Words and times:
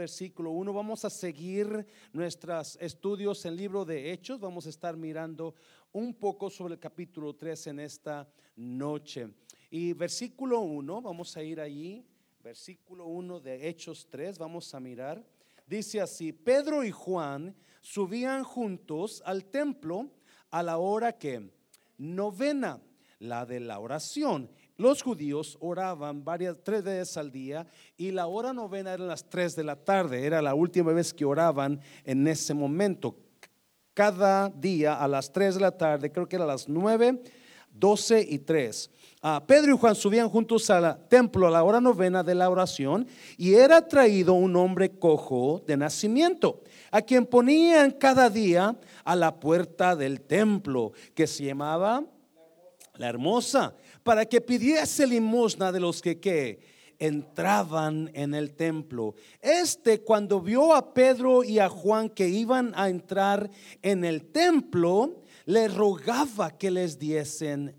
versículo 0.00 0.52
1. 0.52 0.72
Vamos 0.72 1.04
a 1.04 1.10
seguir 1.10 1.86
nuestros 2.14 2.78
estudios 2.80 3.44
en 3.44 3.54
libro 3.54 3.84
de 3.84 4.10
Hechos. 4.10 4.40
Vamos 4.40 4.64
a 4.64 4.70
estar 4.70 4.96
mirando 4.96 5.54
un 5.92 6.14
poco 6.14 6.48
sobre 6.48 6.72
el 6.72 6.80
capítulo 6.80 7.34
3 7.34 7.66
en 7.66 7.80
esta 7.80 8.26
noche. 8.56 9.28
Y 9.70 9.92
versículo 9.92 10.60
1, 10.60 11.02
vamos 11.02 11.36
a 11.36 11.42
ir 11.42 11.60
allí. 11.60 12.02
Versículo 12.42 13.08
1 13.08 13.40
de 13.40 13.68
Hechos 13.68 14.06
3, 14.08 14.38
vamos 14.38 14.74
a 14.74 14.80
mirar. 14.80 15.22
Dice 15.66 16.00
así, 16.00 16.32
Pedro 16.32 16.82
y 16.82 16.90
Juan 16.90 17.54
subían 17.82 18.42
juntos 18.42 19.22
al 19.26 19.44
templo 19.50 20.10
a 20.50 20.62
la 20.62 20.78
hora 20.78 21.18
que 21.18 21.50
novena, 21.98 22.80
la 23.18 23.44
de 23.44 23.60
la 23.60 23.78
oración. 23.78 24.50
Los 24.80 25.02
judíos 25.02 25.58
oraban 25.60 26.24
varias, 26.24 26.56
tres 26.64 26.82
veces 26.82 27.14
al 27.18 27.30
día 27.30 27.66
y 27.98 28.12
la 28.12 28.28
hora 28.28 28.54
novena 28.54 28.94
era 28.94 29.04
las 29.04 29.28
tres 29.28 29.54
de 29.54 29.62
la 29.62 29.76
tarde, 29.76 30.24
era 30.24 30.40
la 30.40 30.54
última 30.54 30.90
vez 30.94 31.12
que 31.12 31.26
oraban 31.26 31.78
en 32.02 32.26
ese 32.26 32.54
momento. 32.54 33.14
Cada 33.92 34.48
día 34.48 34.94
a 34.94 35.06
las 35.06 35.30
tres 35.30 35.56
de 35.56 35.60
la 35.60 35.76
tarde, 35.76 36.10
creo 36.10 36.26
que 36.26 36.36
era 36.36 36.46
a 36.46 36.48
las 36.48 36.66
nueve, 36.66 37.22
doce 37.70 38.26
y 38.26 38.38
tres. 38.38 38.90
Ah, 39.20 39.44
Pedro 39.46 39.74
y 39.74 39.76
Juan 39.76 39.94
subían 39.94 40.30
juntos 40.30 40.70
al 40.70 41.06
templo 41.08 41.46
a 41.46 41.50
la 41.50 41.62
hora 41.62 41.82
novena 41.82 42.22
de 42.22 42.34
la 42.34 42.48
oración 42.48 43.06
y 43.36 43.52
era 43.52 43.86
traído 43.86 44.32
un 44.32 44.56
hombre 44.56 44.98
cojo 44.98 45.62
de 45.66 45.76
nacimiento, 45.76 46.62
a 46.90 47.02
quien 47.02 47.26
ponían 47.26 47.90
cada 47.90 48.30
día 48.30 48.74
a 49.04 49.14
la 49.14 49.38
puerta 49.40 49.94
del 49.94 50.22
templo, 50.22 50.92
que 51.14 51.26
se 51.26 51.44
llamaba 51.44 52.02
la 52.94 53.08
hermosa 53.08 53.74
para 54.02 54.24
que 54.26 54.40
pidiese 54.40 55.06
limosna 55.06 55.72
de 55.72 55.80
los 55.80 56.00
que, 56.00 56.80
entraban 57.00 58.10
en 58.12 58.34
el 58.34 58.52
templo. 58.52 59.14
Este 59.40 60.02
cuando 60.02 60.38
vio 60.40 60.74
a 60.74 60.92
Pedro 60.92 61.42
y 61.42 61.58
a 61.58 61.70
Juan 61.70 62.10
que 62.10 62.28
iban 62.28 62.72
a 62.76 62.90
entrar 62.90 63.50
en 63.80 64.04
el 64.04 64.26
templo, 64.30 65.22
le 65.46 65.66
rogaba 65.68 66.58
que 66.58 66.70
les 66.70 66.98
diesen 66.98 67.74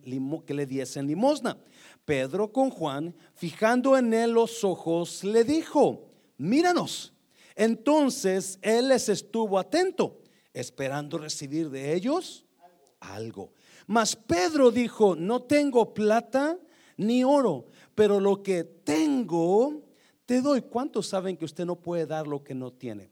que 0.46 0.54
le 0.56 0.66
diesen 0.66 1.06
limosna. 1.06 1.56
Pedro 2.04 2.52
con 2.52 2.72
Juan, 2.72 3.16
fijando 3.36 3.96
en 3.96 4.12
él 4.12 4.32
los 4.32 4.64
ojos, 4.64 5.24
le 5.24 5.44
dijo: 5.44 6.10
"Míranos." 6.38 7.14
Entonces 7.56 8.58
él 8.64 8.88
les 8.88 9.08
estuvo 9.08 9.60
atento, 9.60 10.20
esperando 10.52 11.20
recibir 11.20 11.70
de 11.70 11.94
ellos 11.94 12.48
algo. 13.00 13.54
Mas 13.92 14.16
Pedro 14.16 14.72
dijo, 14.72 15.18
no 15.18 15.42
tengo 15.42 15.94
plata 15.94 16.58
ni 16.96 17.26
oro, 17.26 17.66
pero 17.94 18.22
lo 18.22 18.42
que 18.42 18.64
tengo 18.64 19.84
te 20.26 20.40
doy. 20.40 20.62
¿Cuántos 20.62 21.08
saben 21.08 21.36
que 21.36 21.44
usted 21.44 21.66
no 21.66 21.76
puede 21.76 22.06
dar 22.06 22.26
lo 22.26 22.42
que 22.42 22.56
no 22.56 22.72
tiene? 22.72 23.12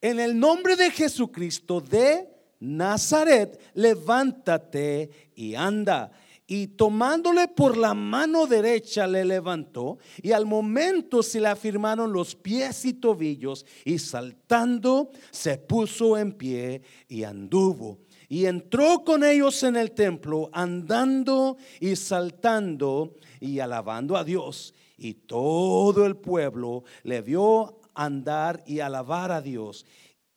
En 0.00 0.20
el 0.20 0.40
nombre 0.40 0.76
de 0.76 0.90
Jesucristo 0.90 1.82
de 1.82 2.26
Nazaret, 2.60 3.60
levántate 3.74 5.10
y 5.34 5.54
anda. 5.54 6.12
Y 6.46 6.68
tomándole 6.68 7.48
por 7.48 7.76
la 7.76 7.92
mano 7.92 8.46
derecha 8.46 9.06
le 9.06 9.22
levantó 9.22 9.98
y 10.22 10.32
al 10.32 10.46
momento 10.46 11.22
se 11.22 11.40
le 11.40 11.48
afirmaron 11.48 12.10
los 12.10 12.34
pies 12.34 12.86
y 12.86 12.94
tobillos 12.94 13.66
y 13.84 13.98
saltando 13.98 15.10
se 15.30 15.58
puso 15.58 16.16
en 16.16 16.32
pie 16.32 16.80
y 17.06 17.24
anduvo 17.24 17.98
y 18.28 18.46
entró 18.46 19.04
con 19.04 19.24
ellos 19.24 19.62
en 19.62 19.76
el 19.76 19.92
templo, 19.92 20.50
andando 20.52 21.56
y 21.80 21.96
saltando 21.96 23.14
y 23.40 23.60
alabando 23.60 24.16
a 24.16 24.24
Dios. 24.24 24.74
Y 24.96 25.14
todo 25.14 26.06
el 26.06 26.16
pueblo 26.16 26.84
le 27.02 27.20
vio 27.20 27.80
andar 27.94 28.62
y 28.66 28.80
alabar 28.80 29.32
a 29.32 29.40
Dios. 29.40 29.86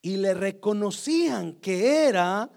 Y 0.02 0.18
le 0.18 0.34
reconocían 0.34 1.54
que 1.54 2.06
era 2.08 2.50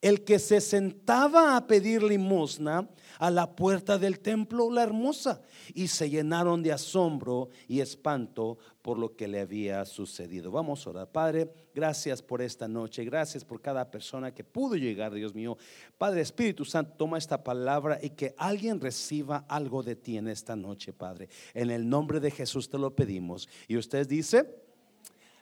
el 0.00 0.24
que 0.24 0.38
se 0.38 0.60
sentaba 0.60 1.56
a 1.56 1.66
pedir 1.66 2.02
limosna 2.02 2.88
a 3.18 3.30
la 3.30 3.54
puerta 3.54 3.98
del 3.98 4.20
templo 4.20 4.70
la 4.70 4.82
hermosa 4.82 5.42
y 5.74 5.88
se 5.88 6.10
llenaron 6.10 6.62
de 6.62 6.72
asombro 6.72 7.48
y 7.68 7.80
espanto 7.80 8.58
por 8.82 8.98
lo 8.98 9.16
que 9.16 9.26
le 9.26 9.40
había 9.40 9.84
sucedido. 9.84 10.50
Vamos 10.50 10.86
a 10.86 10.90
orar. 10.90 11.10
Padre, 11.10 11.50
gracias 11.74 12.22
por 12.22 12.40
esta 12.40 12.68
noche, 12.68 13.04
gracias 13.04 13.44
por 13.44 13.60
cada 13.60 13.90
persona 13.90 14.32
que 14.32 14.44
pudo 14.44 14.76
llegar, 14.76 15.12
Dios 15.12 15.34
mío. 15.34 15.58
Padre 15.98 16.20
Espíritu 16.20 16.64
Santo, 16.64 16.92
toma 16.96 17.18
esta 17.18 17.42
palabra 17.42 17.98
y 18.00 18.10
que 18.10 18.34
alguien 18.38 18.80
reciba 18.80 19.44
algo 19.48 19.82
de 19.82 19.96
ti 19.96 20.16
en 20.16 20.28
esta 20.28 20.54
noche, 20.54 20.92
Padre. 20.92 21.28
En 21.52 21.70
el 21.70 21.88
nombre 21.88 22.20
de 22.20 22.30
Jesús 22.30 22.68
te 22.68 22.78
lo 22.78 22.94
pedimos. 22.94 23.48
Y 23.66 23.76
usted 23.76 24.06
dice, 24.06 24.48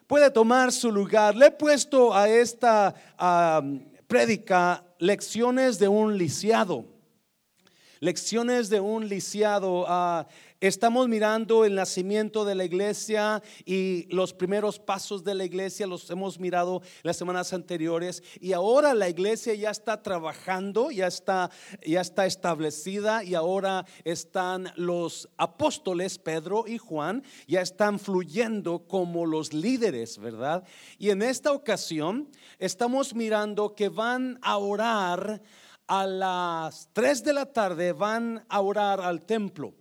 puede 0.07 0.31
tomar 0.31 0.71
su 0.71 0.91
lugar. 0.91 1.35
Le 1.35 1.47
he 1.47 1.51
puesto 1.51 2.15
a 2.15 2.27
esta 2.27 2.95
prédica 4.07 4.83
lecciones 4.99 5.77
de 5.79 5.87
un 5.87 6.17
lisiado. 6.17 6.94
Lecciones 8.01 8.69
de 8.69 8.81
un 8.81 9.07
lisiado. 9.07 9.85
Ah, 9.87 10.27
estamos 10.59 11.07
mirando 11.07 11.63
el 11.63 11.75
nacimiento 11.75 12.43
de 12.43 12.55
la 12.55 12.65
iglesia 12.65 13.41
y 13.65 14.05
los 14.13 14.33
primeros 14.33 14.79
pasos 14.79 15.23
de 15.23 15.35
la 15.35 15.45
iglesia 15.45 15.87
los 15.87 16.09
hemos 16.09 16.39
mirado 16.39 16.81
las 17.03 17.17
semanas 17.17 17.53
anteriores 17.53 18.23
y 18.39 18.53
ahora 18.53 18.93
la 18.93 19.07
iglesia 19.07 19.53
ya 19.53 19.69
está 19.69 20.01
trabajando, 20.01 20.91
ya 20.91 21.07
está 21.07 21.51
ya 21.85 22.01
está 22.01 22.25
establecida 22.25 23.23
y 23.23 23.35
ahora 23.35 23.85
están 24.03 24.71
los 24.75 25.29
apóstoles 25.37 26.17
Pedro 26.17 26.65
y 26.67 26.77
Juan 26.77 27.23
ya 27.47 27.61
están 27.61 27.99
fluyendo 27.99 28.87
como 28.87 29.25
los 29.25 29.53
líderes, 29.53 30.17
¿verdad? 30.17 30.63
Y 30.97 31.11
en 31.11 31.21
esta 31.21 31.51
ocasión 31.51 32.29
estamos 32.59 33.13
mirando 33.13 33.75
que 33.75 33.89
van 33.89 34.39
a 34.41 34.57
orar 34.57 35.41
a 35.87 36.05
las 36.05 36.89
3 36.93 37.23
de 37.23 37.33
la 37.33 37.45
tarde 37.45 37.93
van 37.93 38.45
a 38.49 38.61
orar 38.61 39.01
al 39.01 39.25
templo. 39.25 39.73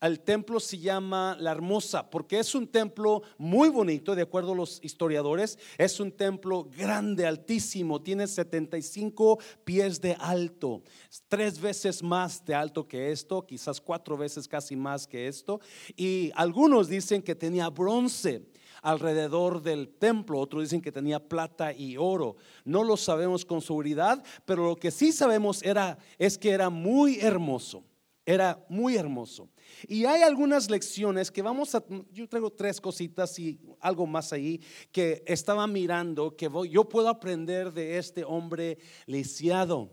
El 0.00 0.18
templo 0.18 0.58
se 0.58 0.78
llama 0.78 1.36
La 1.38 1.52
Hermosa 1.52 2.10
porque 2.10 2.40
es 2.40 2.56
un 2.56 2.66
templo 2.66 3.22
muy 3.38 3.68
bonito, 3.68 4.16
de 4.16 4.22
acuerdo 4.22 4.52
a 4.52 4.56
los 4.56 4.80
historiadores. 4.82 5.60
Es 5.78 6.00
un 6.00 6.10
templo 6.10 6.64
grande, 6.76 7.24
altísimo, 7.24 8.02
tiene 8.02 8.26
75 8.26 9.38
pies 9.64 10.00
de 10.00 10.16
alto, 10.18 10.82
tres 11.28 11.60
veces 11.60 12.02
más 12.02 12.44
de 12.44 12.52
alto 12.52 12.88
que 12.88 13.12
esto, 13.12 13.46
quizás 13.46 13.80
cuatro 13.80 14.16
veces 14.16 14.48
casi 14.48 14.74
más 14.74 15.06
que 15.06 15.28
esto. 15.28 15.60
Y 15.94 16.32
algunos 16.34 16.88
dicen 16.88 17.22
que 17.22 17.36
tenía 17.36 17.68
bronce 17.68 18.50
alrededor 18.82 19.62
del 19.62 19.88
templo, 19.88 20.38
otros 20.38 20.64
dicen 20.64 20.82
que 20.82 20.92
tenía 20.92 21.20
plata 21.20 21.72
y 21.72 21.96
oro. 21.96 22.36
No 22.64 22.84
lo 22.84 22.96
sabemos 22.96 23.44
con 23.44 23.62
seguridad, 23.62 24.22
pero 24.44 24.66
lo 24.66 24.76
que 24.76 24.90
sí 24.90 25.12
sabemos 25.12 25.62
era 25.62 25.96
es 26.18 26.36
que 26.36 26.50
era 26.50 26.68
muy 26.68 27.18
hermoso. 27.20 27.84
Era 28.24 28.64
muy 28.68 28.96
hermoso. 28.96 29.48
Y 29.88 30.04
hay 30.04 30.22
algunas 30.22 30.70
lecciones 30.70 31.30
que 31.30 31.42
vamos 31.42 31.74
a, 31.74 31.82
yo 32.12 32.28
traigo 32.28 32.50
tres 32.50 32.80
cositas 32.80 33.36
y 33.38 33.58
algo 33.80 34.06
más 34.06 34.32
ahí 34.32 34.60
que 34.92 35.24
estaba 35.26 35.66
mirando, 35.66 36.36
que 36.36 36.48
yo 36.70 36.88
puedo 36.88 37.08
aprender 37.08 37.72
de 37.72 37.98
este 37.98 38.22
hombre 38.22 38.78
lisiado. 39.06 39.90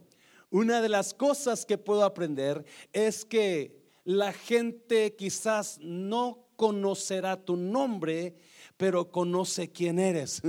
Una 0.52 0.82
de 0.82 0.90
las 0.90 1.14
cosas 1.14 1.66
que 1.66 1.80
puedo 1.80 2.04
aprender 2.04 2.64
es 2.94 3.26
que 3.26 3.80
la 4.04 4.32
gente 4.32 5.16
quizás 5.16 5.80
no 5.82 6.50
conocerá 6.56 7.38
tu 7.44 7.56
nombre, 7.56 8.36
pero 8.80 9.12
conoce 9.12 9.70
quién 9.74 10.00
eres. 10.00 10.42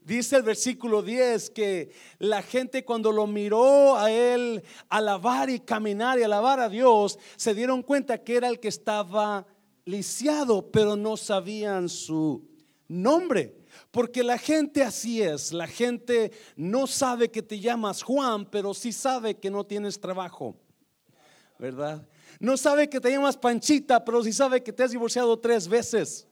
Dice 0.00 0.36
el 0.36 0.42
versículo 0.42 1.02
10 1.02 1.50
que 1.50 1.90
la 2.18 2.40
gente 2.40 2.86
cuando 2.86 3.12
lo 3.12 3.26
miró 3.26 3.98
a 3.98 4.10
él 4.10 4.64
alabar 4.88 5.50
y 5.50 5.60
caminar 5.60 6.18
y 6.18 6.22
alabar 6.22 6.58
a 6.58 6.70
Dios, 6.70 7.18
se 7.36 7.52
dieron 7.52 7.82
cuenta 7.82 8.24
que 8.24 8.36
era 8.36 8.48
el 8.48 8.58
que 8.58 8.68
estaba 8.68 9.46
lisiado, 9.84 10.70
pero 10.70 10.96
no 10.96 11.18
sabían 11.18 11.90
su 11.90 12.48
nombre. 12.88 13.58
Porque 13.90 14.24
la 14.24 14.38
gente 14.38 14.82
así 14.82 15.20
es, 15.20 15.52
la 15.52 15.66
gente 15.66 16.32
no 16.56 16.86
sabe 16.86 17.30
que 17.30 17.42
te 17.42 17.60
llamas 17.60 18.02
Juan, 18.02 18.46
pero 18.46 18.72
sí 18.72 18.90
sabe 18.90 19.34
que 19.34 19.50
no 19.50 19.66
tienes 19.66 20.00
trabajo, 20.00 20.56
¿verdad? 21.58 22.08
No 22.40 22.56
sabe 22.56 22.88
que 22.88 23.00
te 23.00 23.10
llamas 23.10 23.36
Panchita, 23.36 24.02
pero 24.02 24.24
sí 24.24 24.32
sabe 24.32 24.62
que 24.62 24.72
te 24.72 24.82
has 24.82 24.92
divorciado 24.92 25.38
tres 25.38 25.68
veces. 25.68 26.26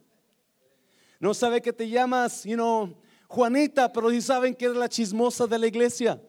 No 1.18 1.34
sabe 1.34 1.60
que 1.62 1.72
te 1.72 1.88
llamas, 1.88 2.44
you 2.44 2.54
know, 2.54 2.94
Juanita, 3.28 3.92
pero 3.92 4.10
sí 4.10 4.20
saben 4.20 4.54
que 4.54 4.66
eres 4.66 4.76
la 4.76 4.88
chismosa 4.88 5.46
de 5.46 5.58
la 5.58 5.66
iglesia. 5.66 6.20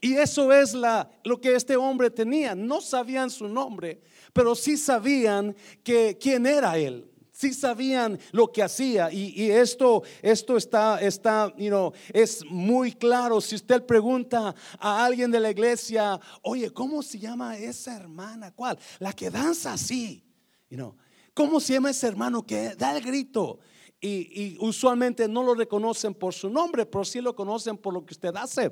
Y 0.00 0.14
eso 0.14 0.52
es 0.52 0.74
la, 0.74 1.10
lo 1.24 1.40
que 1.40 1.54
este 1.54 1.76
hombre 1.76 2.10
tenía. 2.10 2.54
No 2.54 2.80
sabían 2.80 3.30
su 3.30 3.48
nombre, 3.48 4.00
pero 4.32 4.54
sí 4.54 4.76
sabían 4.76 5.56
que 5.82 6.16
quién 6.20 6.46
era 6.46 6.78
él. 6.78 7.10
Sí 7.32 7.52
sabían 7.52 8.18
lo 8.32 8.50
que 8.50 8.62
hacía. 8.62 9.12
Y, 9.12 9.50
esto, 9.50 10.02
esto 10.22 10.56
está, 10.56 11.00
está, 11.00 11.52
you 11.56 11.68
know, 11.68 11.92
es 12.12 12.44
muy 12.44 12.92
claro. 12.92 13.40
Si 13.40 13.54
usted 13.54 13.84
pregunta 13.84 14.54
a 14.78 15.04
alguien 15.04 15.30
de 15.30 15.38
la 15.38 15.50
iglesia, 15.50 16.18
oye, 16.42 16.70
¿cómo 16.72 17.00
se 17.00 17.18
llama 17.18 17.56
esa 17.56 17.94
hermana? 17.94 18.52
¿Cuál? 18.52 18.78
La 18.98 19.12
que 19.12 19.30
danza 19.30 19.72
así. 19.72 20.24
You 20.68 20.76
know, 20.76 20.96
¿Cómo 21.32 21.60
se 21.60 21.74
llama 21.74 21.90
ese 21.90 22.08
hermano 22.08 22.44
que 22.44 22.74
da 22.74 22.96
el 22.96 23.04
grito? 23.04 23.60
Y, 24.00 24.56
usualmente 24.60 25.26
no 25.28 25.42
lo 25.42 25.54
reconocen 25.54 26.14
por 26.14 26.32
su 26.34 26.48
nombre, 26.48 26.86
pero 26.86 27.04
sí 27.04 27.20
lo 27.20 27.34
conocen 27.34 27.76
por 27.76 27.94
lo 27.94 28.04
que 28.04 28.14
usted 28.14 28.34
hace. 28.36 28.70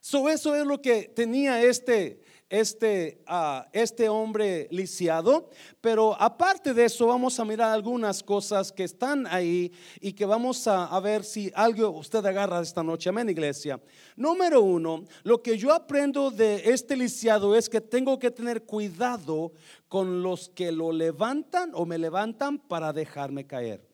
So, 0.00 0.28
eso 0.28 0.54
es 0.54 0.64
lo 0.64 0.80
que 0.80 1.08
tenía 1.08 1.60
este, 1.62 2.20
este, 2.48 3.24
uh, 3.28 3.68
este 3.72 4.08
hombre 4.08 4.68
lisiado. 4.70 5.50
Pero 5.80 6.14
aparte 6.20 6.72
de 6.72 6.84
eso, 6.84 7.08
vamos 7.08 7.40
a 7.40 7.44
mirar 7.44 7.72
algunas 7.72 8.22
cosas 8.22 8.70
que 8.70 8.84
están 8.84 9.26
ahí 9.26 9.72
y 10.00 10.12
que 10.12 10.24
vamos 10.24 10.66
a, 10.68 10.84
a 10.84 11.00
ver 11.00 11.24
si 11.24 11.50
algo 11.56 11.90
usted 11.90 12.24
agarra 12.24 12.60
esta 12.60 12.84
noche. 12.84 13.08
Amén, 13.08 13.28
iglesia. 13.28 13.80
Número 14.14 14.62
uno, 14.62 15.04
lo 15.24 15.42
que 15.42 15.58
yo 15.58 15.72
aprendo 15.72 16.30
de 16.30 16.70
este 16.70 16.96
lisiado 16.96 17.56
es 17.56 17.68
que 17.68 17.80
tengo 17.80 18.16
que 18.18 18.30
tener 18.30 18.62
cuidado 18.62 19.52
con 19.88 20.22
los 20.22 20.48
que 20.48 20.72
lo 20.72 20.92
levantan 20.92 21.70
o 21.74 21.86
me 21.86 21.98
levantan 21.98 22.58
para 22.58 22.92
dejarme 22.92 23.46
caer. 23.46 23.86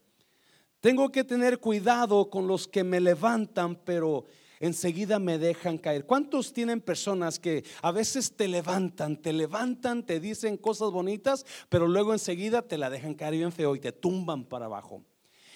Tengo 0.80 1.12
que 1.12 1.22
tener 1.22 1.60
cuidado 1.60 2.28
con 2.28 2.46
los 2.46 2.66
que 2.66 2.82
me 2.82 3.00
levantan, 3.00 3.76
pero 3.76 4.26
enseguida 4.58 5.18
me 5.18 5.38
dejan 5.38 5.78
caer. 5.78 6.06
¿Cuántos 6.06 6.52
tienen 6.52 6.80
personas 6.80 7.38
que 7.38 7.64
a 7.82 7.92
veces 7.92 8.36
te 8.36 8.48
levantan, 8.48 9.16
te 9.16 9.32
levantan, 9.32 10.04
te 10.04 10.18
dicen 10.18 10.56
cosas 10.56 10.90
bonitas, 10.90 11.44
pero 11.68 11.86
luego 11.86 12.12
enseguida 12.12 12.62
te 12.62 12.78
la 12.78 12.90
dejan 12.90 13.14
caer 13.14 13.34
bien 13.34 13.52
feo 13.52 13.76
y 13.76 13.80
te 13.80 13.92
tumban 13.92 14.44
para 14.44 14.66
abajo? 14.66 15.04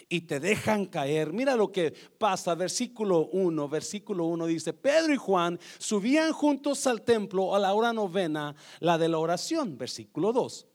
Y 0.09 0.23
te 0.23 0.41
dejan 0.41 0.87
caer. 0.87 1.33
Mira 1.33 1.57
lo 1.57 1.73
que 1.73 1.93
pasa, 2.19 2.55
versículo 2.55 3.29
1, 3.33 3.69
versículo 3.69 4.27
1 4.27 4.47
dice, 4.47 4.73
Pedro 4.73 5.13
y 5.13 5.17
Juan 5.17 5.59
subían 5.79 6.33
juntos 6.33 6.87
al 6.87 7.03
templo 7.03 7.55
a 7.55 7.59
la 7.59 7.75
hora 7.75 7.93
novena, 7.93 8.55
la 8.81 8.99
de 8.99 9.09
la 9.09 9.19
oración, 9.19 9.77
versículo 9.77 10.33
2. 10.33 10.67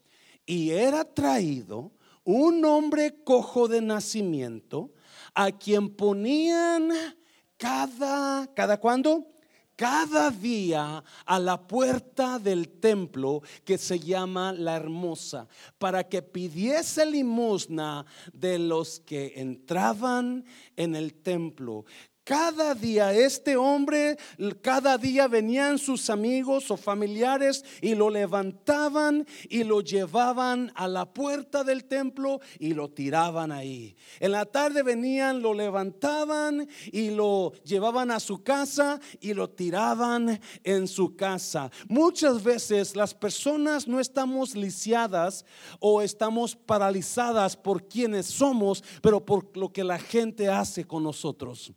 Y 0.46 0.72
era 0.72 1.06
traído 1.06 1.92
un 2.24 2.64
hombre 2.66 3.24
cojo 3.24 3.68
de 3.68 3.82
nacimiento 3.82 4.92
a 5.34 5.52
quien 5.52 5.90
ponían 5.90 6.92
cada, 7.58 8.54
¿cada 8.54 8.80
cuándo? 8.80 9.28
Cada 9.82 10.30
día 10.30 11.04
a 11.26 11.40
la 11.40 11.66
puerta 11.66 12.38
del 12.38 12.70
templo 12.70 13.42
que 13.66 13.80
se 13.80 14.00
llama 14.00 14.54
la 14.54 14.76
hermosa, 14.76 15.48
para 15.80 16.04
que 16.04 16.22
pidiese 16.22 17.04
limosna 17.04 18.06
de 18.32 18.60
los 18.60 19.00
que 19.00 19.34
entraban 19.38 20.46
en 20.76 20.96
el 20.96 21.16
templo. 21.16 21.86
Cada 22.32 22.74
día 22.74 23.12
este 23.12 23.58
hombre, 23.58 24.18
cada 24.62 24.98
día 24.98 25.28
venían 25.28 25.78
sus 25.78 26.10
amigos 26.10 26.72
o 26.72 26.78
familiares 26.78 27.66
y 27.82 27.94
lo 27.94 28.10
levantaban 28.10 29.28
y 29.50 29.66
lo 29.66 29.82
llevaban 29.82 30.72
a 30.76 30.88
la 30.88 31.12
puerta 31.12 31.66
del 31.66 31.84
templo 31.84 32.40
y 32.58 32.74
lo 32.74 32.90
tiraban 32.90 33.52
ahí. 33.52 33.98
En 34.22 34.32
la 34.32 34.46
tarde 34.46 34.82
venían, 34.82 35.42
lo 35.42 35.54
levantaban 35.54 36.70
y 36.94 37.10
lo 37.10 37.52
llevaban 37.66 38.12
a 38.12 38.22
su 38.22 38.42
casa 38.42 39.02
y 39.20 39.34
lo 39.34 39.50
tiraban 39.50 40.40
en 40.64 40.88
su 40.88 41.18
casa. 41.18 41.70
Muchas 41.90 42.42
veces 42.42 42.96
las 42.96 43.14
personas 43.14 43.90
no 43.90 44.00
estamos 44.00 44.56
lisiadas 44.56 45.44
o 45.82 46.02
estamos 46.02 46.56
paralizadas 46.56 47.58
por 47.58 47.90
quienes 47.90 48.28
somos, 48.28 48.86
pero 49.02 49.26
por 49.26 49.58
lo 49.58 49.74
que 49.74 49.84
la 49.84 50.00
gente 50.00 50.48
hace 50.48 50.86
con 50.86 51.04
nosotros 51.04 51.74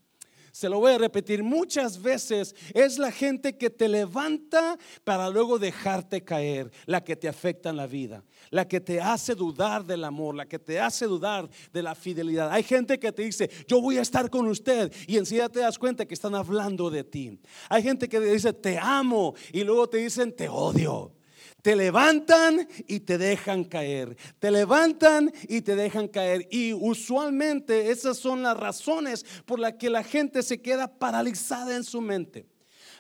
se 0.55 0.69
lo 0.69 0.79
voy 0.79 0.93
a 0.93 0.99
repetir 0.99 1.43
muchas 1.43 2.01
veces, 2.01 2.55
es 2.75 2.97
la 2.97 3.11
gente 3.11 3.59
que 3.59 3.71
te 3.71 3.89
levanta 3.89 4.79
para 5.03 5.29
luego 5.29 5.59
dejarte 5.59 6.23
caer, 6.23 6.71
la 6.87 7.03
que 7.03 7.17
te 7.17 7.27
afecta 7.27 7.71
en 7.71 7.77
la 7.77 7.89
vida, 7.89 8.23
la 8.51 8.69
que 8.69 8.81
te 8.81 9.01
hace 9.01 9.35
dudar 9.35 9.85
del 9.85 10.05
amor, 10.05 10.37
la 10.37 10.47
que 10.47 10.61
te 10.61 10.79
hace 10.79 11.07
dudar 11.07 11.51
de 11.73 11.83
la 11.83 11.97
fidelidad. 11.97 12.53
Hay 12.53 12.63
gente 12.63 13.01
que 13.01 13.11
te 13.11 13.23
dice, 13.23 13.51
yo 13.67 13.81
voy 13.81 13.99
a 13.99 14.03
estar 14.03 14.31
con 14.31 14.47
usted 14.47 14.93
y 15.09 15.17
enseguida 15.17 15.49
te 15.49 15.59
das 15.59 15.77
cuenta 15.77 16.07
que 16.07 16.15
están 16.15 16.37
hablando 16.37 16.89
de 16.89 17.03
ti. 17.03 17.37
Hay 17.69 17.83
gente 17.83 18.09
que 18.09 18.21
te 18.21 18.33
dice, 18.33 18.53
te 18.53 18.79
amo 18.79 19.35
y 19.53 19.65
luego 19.65 19.89
te 19.89 19.97
dicen, 19.97 20.37
te 20.37 20.49
odio. 20.49 21.17
Te 21.65 21.75
levantan 21.75 22.69
y 22.87 23.01
te 23.01 23.17
dejan 23.17 23.65
caer. 23.65 24.19
Te 24.39 24.51
levantan 24.51 25.33
y 25.49 25.63
te 25.63 25.75
dejan 25.75 26.09
caer. 26.09 26.47
Y 26.51 26.75
usualmente 26.75 27.91
esas 27.91 28.19
son 28.19 28.43
las 28.43 28.55
razones 28.55 29.25
por 29.47 29.59
las 29.59 29.73
que 29.73 29.89
la 29.89 30.05
gente 30.05 30.43
se 30.43 30.61
queda 30.61 30.99
paralizada 30.99 31.75
en 31.75 31.83
su 31.83 32.03
mente. 32.03 32.47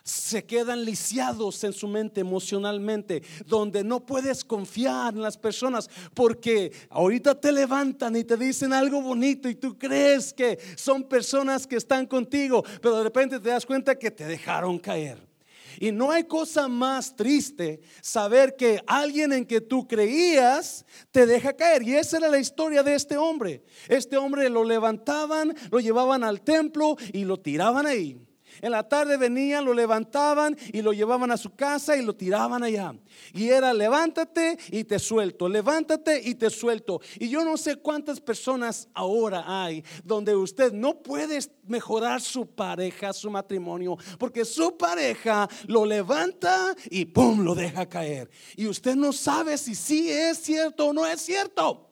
Se 0.03 0.47
quedan 0.47 0.83
lisiados 0.83 1.63
en 1.63 1.75
su 1.75 1.87
mente 1.89 2.23
emocionalmente, 2.23 3.23
donde 3.45 3.85
no 3.85 4.07
puedes 4.07 4.43
confiar 4.43 5.13
en 5.13 5.21
las 5.21 5.37
personas 5.37 5.91
porque 6.15 6.73
ahorita 6.89 7.39
te 7.39 7.53
levantan 7.53 8.17
y 8.17 8.25
te 8.25 8.39
dicen 8.39 8.73
algo 8.73 9.03
bonito 9.03 9.47
y 9.47 9.57
tú 9.57 9.77
crees 9.77 10.33
que 10.33 10.59
son 10.75 11.03
personas 11.03 11.67
que 11.67 11.77
están 11.77 12.07
contigo, 12.07 12.65
pero 12.81 12.97
de 12.97 13.03
repente 13.03 13.39
te 13.39 13.51
das 13.51 13.67
cuenta 13.67 13.99
que 13.99 14.11
te 14.11 14.25
dejaron 14.25 14.79
caer. 14.79 15.34
Y 15.81 15.93
no 15.93 16.11
hay 16.11 16.25
cosa 16.25 16.69
más 16.69 17.15
triste 17.15 17.81
saber 18.01 18.57
que 18.57 18.83
alguien 18.87 19.33
en 19.33 19.45
que 19.45 19.61
tú 19.61 19.87
creías 19.87 20.85
te 21.11 21.27
deja 21.27 21.53
caer. 21.53 21.83
Y 21.83 21.95
esa 21.95 22.19
era 22.19 22.29
la 22.29 22.39
historia 22.39 22.83
de 22.83 22.95
este 22.95 23.17
hombre. 23.17 23.63
Este 23.89 24.17
hombre 24.17 24.49
lo 24.51 24.65
levantaban, 24.65 25.55
lo 25.71 25.81
llevaban 25.81 26.25
al 26.25 26.41
templo 26.43 26.97
y 27.13 27.25
lo 27.25 27.39
tiraban 27.41 27.87
ahí. 27.87 28.19
En 28.61 28.73
la 28.73 28.89
tarde 28.89 29.17
venían, 29.17 29.65
lo 29.65 29.75
levantaban 29.75 30.57
y 30.73 30.83
lo 30.83 30.93
llevaban 30.93 31.31
a 31.31 31.37
su 31.37 31.55
casa 31.55 31.97
y 31.97 32.03
lo 32.03 32.15
tiraban 32.15 32.63
allá. 32.63 32.95
Y 33.33 33.49
era 33.49 33.73
levántate 33.73 34.59
y 34.71 34.85
te 34.85 34.99
suelto, 34.99 35.49
levántate 35.49 36.21
y 36.23 36.35
te 36.35 36.51
suelto. 36.51 37.01
Y 37.19 37.29
yo 37.29 37.45
no 37.45 37.57
sé 37.57 37.77
cuántas 37.77 38.21
personas 38.21 38.89
ahora 38.95 39.45
hay 39.47 39.85
donde 40.05 40.35
usted 40.35 40.73
no 40.73 41.03
puede 41.03 41.39
mejorar 41.67 42.21
su 42.21 42.47
pareja, 42.47 43.13
su 43.13 43.31
matrimonio, 43.31 43.97
porque 44.19 44.45
su 44.45 44.77
pareja 44.77 45.49
lo 45.67 45.85
levanta 45.85 46.75
y 46.91 47.05
pum, 47.05 47.45
lo 47.45 47.55
deja 47.55 47.89
caer. 47.89 48.31
Y 48.57 48.67
usted 48.67 48.95
no 48.95 49.13
sabe 49.13 49.59
si 49.59 49.75
sí 49.75 50.11
es 50.11 50.39
cierto 50.39 50.89
o 50.89 50.93
no 50.93 51.07
es 51.07 51.21
cierto. 51.21 51.91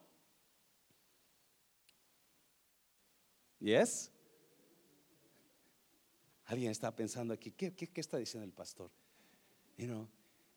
Yes. 3.60 4.11
Alguien 6.46 6.70
está 6.70 6.94
pensando 6.94 7.32
aquí, 7.32 7.52
¿qué, 7.52 7.74
está 7.94 8.18
diciendo 8.18 8.44
el 8.44 8.52
pastor? 8.52 8.90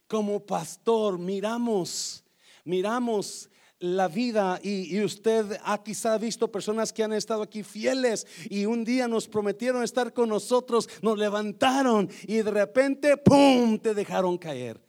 como 0.08 0.46
pastor 0.46 1.18
miramos, 1.18 2.24
miramos 2.64 3.50
la 3.80 4.08
vida 4.08 4.60
y, 4.64 5.02
usted 5.02 5.60
ha 5.64 5.84
quizá 5.84 6.18
visto 6.18 6.52
personas 6.52 6.94
que 6.94 7.04
han 7.04 7.14
estado 7.14 7.44
aquí 7.44 7.64
fieles 7.64 8.26
y 8.50 8.66
un 8.66 8.84
día 8.84 9.08
nos 9.08 9.28
prometieron 9.28 9.84
estar 9.84 10.14
con 10.14 10.30
nosotros, 10.30 10.88
nos 11.02 11.18
levantaron 11.18 12.10
y 12.24 12.36
de 12.38 12.52
repente, 12.52 13.18
¡pum!, 13.18 13.78
te 13.80 13.94
dejaron 13.94 14.38
caer. 14.38 14.82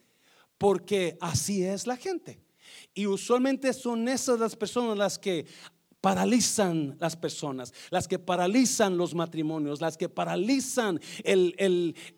Porque 0.59 1.19
así 1.21 1.65
es 1.65 1.87
la 1.87 1.97
gente. 1.97 2.41
Y 2.95 3.07
usualmente 3.07 3.73
son 3.75 4.09
esas 4.09 4.39
las 4.39 4.57
personas 4.57 4.97
las 4.97 5.19
que 5.19 5.47
paralizan 6.01 6.97
las 7.01 7.17
personas, 7.17 7.73
las 7.91 8.07
que 8.07 8.19
paralizan 8.19 8.97
los 8.97 9.15
matrimonios, 9.15 9.81
las 9.81 9.97
que 9.97 10.09
paralizan 10.09 11.01
el, 11.25 11.55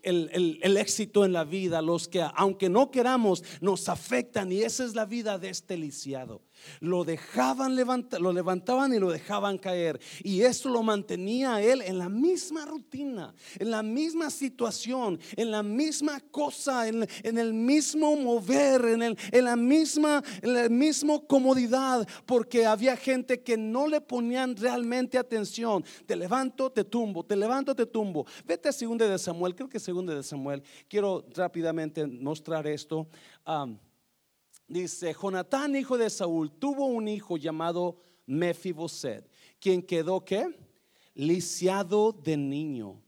el, 0.03 0.77
éxito 0.77 1.25
en 1.25 1.33
la 1.33 1.45
vida, 1.45 1.81
los 1.81 2.09
que 2.09 2.25
aunque 2.35 2.69
no 2.69 2.91
queramos 2.91 3.43
nos 3.61 3.89
afectan 3.89 4.53
y 4.53 4.63
esa 4.63 4.85
es 4.85 4.95
la 4.95 5.05
vida 5.05 5.39
de 5.39 5.51
este 5.51 5.77
lisiado. 5.77 6.43
Lo 6.81 7.05
dejaban 7.05 7.75
levantar, 7.75 8.21
lo 8.21 8.33
levantaban 8.33 8.93
y 8.95 8.99
lo 8.99 9.11
dejaban 9.11 9.59
caer. 9.59 10.01
Y 10.23 10.43
eso 10.43 10.69
lo 10.69 10.83
mantenía 10.83 11.57
a 11.57 11.63
él 11.63 11.83
en 11.83 11.99
la 11.99 12.09
misma 12.09 12.65
rutina, 12.65 13.35
en 13.59 13.71
la 13.71 13.83
misma 13.83 14.31
situación, 14.31 15.19
en 15.37 15.51
la 15.51 15.63
misma 15.63 16.21
cosa, 16.31 16.89
en, 16.89 17.07
el 17.23 17.53
mismo 17.55 18.17
mover, 18.17 18.85
en, 18.87 19.03
el, 19.03 19.19
en 19.33 19.45
la 19.45 19.57
misma, 19.57 20.23
en 20.43 20.55
la 20.55 20.69
misma 20.69 21.21
comodidad, 21.27 22.07
porque 22.27 22.67
había 22.67 22.97
gente 22.97 23.43
que 23.43 23.57
no 23.57 23.87
le 23.87 24.01
ponían 24.01 24.57
realmente 24.57 25.19
atención. 25.19 25.85
Te 26.07 26.17
levanto, 26.17 26.71
te 26.71 26.85
tumbo, 26.85 27.25
te 27.25 27.37
levanto, 27.37 27.75
te 27.75 27.87
tumbo. 27.87 28.27
Vete 28.45 28.69
a 28.69 28.73
segundo 28.73 29.09
de 29.09 29.19
Samuel, 29.19 29.55
creo 29.55 29.69
que 29.69 29.81
segundo 29.81 30.15
de 30.15 30.23
Samuel. 30.23 30.63
Quiero 30.89 31.25
rápidamente 31.35 32.07
mostrar 32.07 32.67
esto. 32.67 33.09
Dice, 34.69 35.15
Jonatán, 35.15 35.75
hijo 35.75 35.97
de 35.97 36.11
Saúl, 36.11 36.53
tuvo 36.53 36.87
un 36.87 37.09
hijo 37.09 37.39
llamado 37.39 37.97
Mefiboset, 38.27 39.27
quien 39.59 39.83
quedó 39.83 40.23
¿qué? 40.23 40.47
Lisiado 41.15 42.13
de 42.13 42.37
niño. 42.37 43.01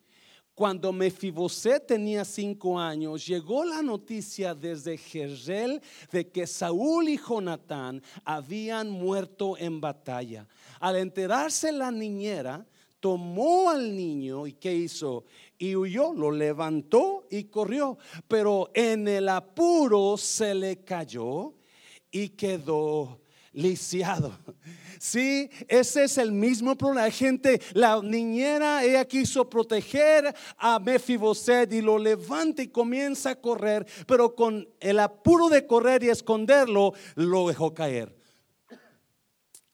Cuando 0.54 0.92
Mefiboset 0.92 1.86
tenía 1.86 2.24
cinco 2.24 2.78
años, 2.78 3.26
llegó 3.26 3.64
la 3.64 3.82
noticia 3.82 4.54
desde 4.54 4.96
Jezreel 4.96 5.80
de 6.10 6.28
que 6.28 6.46
Saúl 6.46 7.08
y 7.08 7.18
Jonatán 7.18 8.02
habían 8.24 8.90
muerto 8.90 9.56
en 9.58 9.80
batalla. 9.80 10.46
Al 10.80 10.96
enterarse 10.96 11.72
la 11.72 11.90
niñera, 11.90 12.66
tomó 13.00 13.71
al 13.71 13.97
niño 13.97 14.47
y 14.47 14.52
¿qué 14.52 14.75
hizo? 14.75 15.25
Y 15.59 15.75
huyó, 15.75 16.12
lo 16.12 16.30
levantó 16.30 17.26
y 17.30 17.45
corrió. 17.45 17.99
Pero 18.28 18.71
en 18.75 19.09
el 19.09 19.28
apuro 19.28 20.16
se 20.16 20.54
le 20.54 20.85
cayó 20.85 21.54
y 22.11 22.30
quedó 22.30 23.21
lisiado. 23.52 24.33
Sí, 25.02 25.49
ese 25.66 26.04
es 26.04 26.19
el 26.19 26.30
mismo 26.30 26.76
problema. 26.76 27.04
Hay 27.04 27.11
gente, 27.11 27.59
la 27.73 28.02
niñera, 28.02 28.85
ella 28.85 29.07
quiso 29.07 29.49
proteger 29.49 30.35
a 30.59 30.78
Mefiboset 30.78 31.73
y 31.73 31.80
lo 31.80 31.99
levanta 31.99 32.61
y 32.61 32.69
comienza 32.69 33.30
a 33.30 33.40
correr, 33.40 33.87
pero 34.07 34.35
con 34.35 34.69
el 34.78 34.99
apuro 34.99 35.49
de 35.49 35.66
correr 35.66 36.04
y 36.04 36.11
esconderlo, 36.11 36.92
lo 37.14 37.49
dejó 37.49 37.73
caer. 37.73 38.19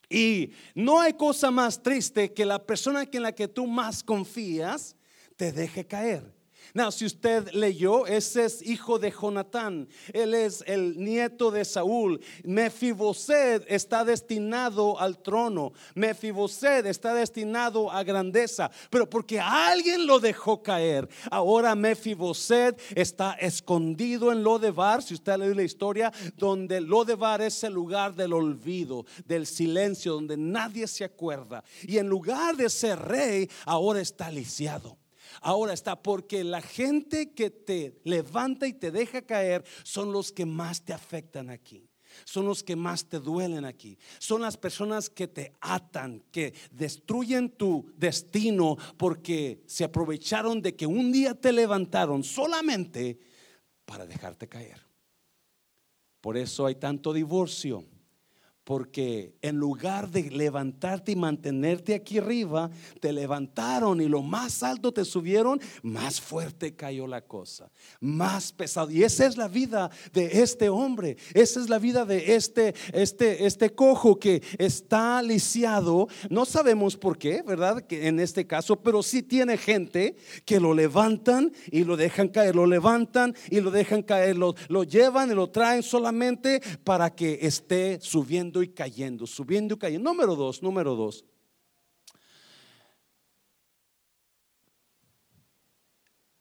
Y 0.09 0.53
no 0.75 1.01
hay 1.01 1.15
cosa 1.15 1.51
más 1.51 1.83
triste 1.83 2.33
que 2.33 2.45
la 2.45 2.65
persona 2.65 3.09
en 3.11 3.23
la 3.23 3.33
que 3.33 3.49
tú 3.49 3.67
más 3.67 4.03
confías 4.03 4.97
te 5.37 5.53
deje 5.53 5.87
caer. 5.87 6.36
Now, 6.75 6.91
si 6.91 7.07
usted 7.07 7.51
leyó, 7.53 8.07
ese 8.07 8.45
es 8.45 8.63
hijo 8.63 8.99
de 8.99 9.11
Jonatán. 9.11 9.89
Él 10.13 10.35
es 10.35 10.63
el 10.67 10.99
nieto 10.99 11.51
de 11.51 11.65
Saúl. 11.65 12.21
Mefiboset 12.45 13.65
está 13.69 14.05
destinado 14.05 14.99
al 14.99 15.19
trono. 15.19 15.73
Mefiboset 15.95 16.87
está 16.87 17.15
destinado 17.15 17.91
a 17.91 18.03
grandeza. 18.03 18.71
Pero 18.91 19.09
porque 19.09 19.41
alguien 19.41 20.07
lo 20.07 20.19
dejó 20.19 20.63
caer, 20.63 21.09
ahora 21.31 21.75
Mefiboset 21.75 22.81
está 22.95 23.33
escondido 23.35 24.33
en 24.33 24.43
Lodebar. 24.43 25.03
Si 25.03 25.15
usted 25.15 25.37
lee 25.39 25.55
la 25.55 25.63
historia, 25.63 26.13
donde 26.37 26.81
Lodebar 26.81 27.41
es 27.43 27.63
el 27.65 27.73
lugar 27.73 28.15
del 28.15 28.33
olvido, 28.33 29.07
del 29.25 29.47
silencio, 29.47 30.15
donde 30.15 30.37
nadie 30.37 30.87
se 30.87 31.05
acuerda. 31.05 31.65
Y 31.83 31.99
en 31.99 32.09
lugar 32.09 32.57
de 32.57 32.71
ser 32.71 32.99
rey, 32.99 33.49
ahora 33.65 34.01
está 34.01 34.31
lisiado. 34.31 34.97
Ahora 35.47 35.75
está, 35.75 36.03
porque 36.03 36.43
la 36.43 36.61
gente 36.61 37.33
que 37.33 37.51
te 37.51 38.01
levanta 38.03 38.67
y 38.67 38.73
te 38.73 38.91
deja 38.91 39.23
caer 39.23 39.65
son 39.85 40.11
los 40.11 40.33
que 40.33 40.45
más 40.45 40.85
te 40.85 40.93
afectan 40.93 41.51
aquí. 41.51 41.89
Son 42.25 42.47
los 42.47 42.65
que 42.65 42.75
más 42.75 43.09
te 43.09 43.21
duelen 43.21 43.65
aquí. 43.65 43.97
Son 44.19 44.43
las 44.43 44.57
personas 44.57 45.09
que 45.09 45.29
te 45.29 45.53
atan, 45.61 46.25
que 46.33 46.53
destruyen 46.73 47.51
tu 47.51 47.93
destino 47.97 48.77
porque 48.97 49.63
se 49.67 49.85
aprovecharon 49.85 50.61
de 50.61 50.75
que 50.75 50.85
un 50.89 51.13
día 51.13 51.33
te 51.33 51.53
levantaron 51.53 52.25
solamente 52.25 53.21
para 53.85 54.05
dejarte 54.05 54.49
caer. 54.49 54.85
Por 56.21 56.37
eso 56.37 56.67
hay 56.67 56.75
tanto 56.75 57.13
divorcio 57.13 57.85
porque 58.67 59.37
en 59.43 59.59
lugar 59.59 60.11
de 60.11 60.29
levantarte 60.29 61.13
y 61.13 61.17
mantenerte 61.17 61.95
aquí 61.95 62.19
arriba, 62.19 62.69
te 63.01 63.13
levantaron 63.13 64.01
y 64.01 64.09
lo 64.09 64.23
más 64.23 64.65
alto 64.65 64.91
te 64.91 65.05
subieron, 65.05 65.61
más 65.85 66.21
fuerte 66.21 66.75
cayó 66.75 67.07
la 67.07 67.21
cosa, 67.21 67.71
más 68.01 68.51
pesado. 68.51 68.91
Y 68.91 69.05
esa 69.05 69.25
es 69.25 69.37
la 69.37 69.47
vida 69.47 69.89
de 70.13 70.43
este 70.43 70.69
hombre, 70.69 71.17
esa 71.33 71.61
es 71.61 71.69
la 71.69 71.79
vida 71.79 72.05
de 72.05 72.35
este, 72.35 72.75
este, 72.93 73.47
este 73.47 73.71
cojo 73.71 74.19
que 74.19 74.43
está 74.59 75.23
lisiado. 75.23 76.09
No 76.29 76.45
sabemos 76.45 76.97
por 76.97 77.19
qué, 77.19 77.43
¿verdad? 77.47 77.87
Que 77.87 78.09
en 78.09 78.19
este 78.19 78.49
caso, 78.49 78.75
pero 78.83 79.01
sí 79.05 79.23
tiene 79.23 79.59
gente 79.59 80.17
que 80.45 80.59
lo 80.59 80.75
levantan 80.75 81.53
y 81.71 81.85
lo 81.85 81.97
dejan 81.97 82.27
caer, 82.31 82.57
lo 82.57 82.67
levantan 82.67 83.33
y 83.49 83.61
lo 83.61 83.71
dejan 83.71 84.03
caer, 84.03 84.37
lo, 84.37 84.57
lo 84.67 84.83
llevan 84.83 85.31
y 85.31 85.35
lo 85.35 85.51
traen 85.51 85.85
solamente 85.85 86.61
para 86.83 87.15
que 87.15 87.39
esté 87.43 88.01
subiendo 88.01 88.56
y 88.63 88.69
cayendo, 88.69 89.27
subiendo 89.27 89.75
y 89.75 89.79
cayendo. 89.79 90.11
Número 90.11 90.35
dos, 90.35 90.63
número 90.63 90.95
dos. 90.95 91.25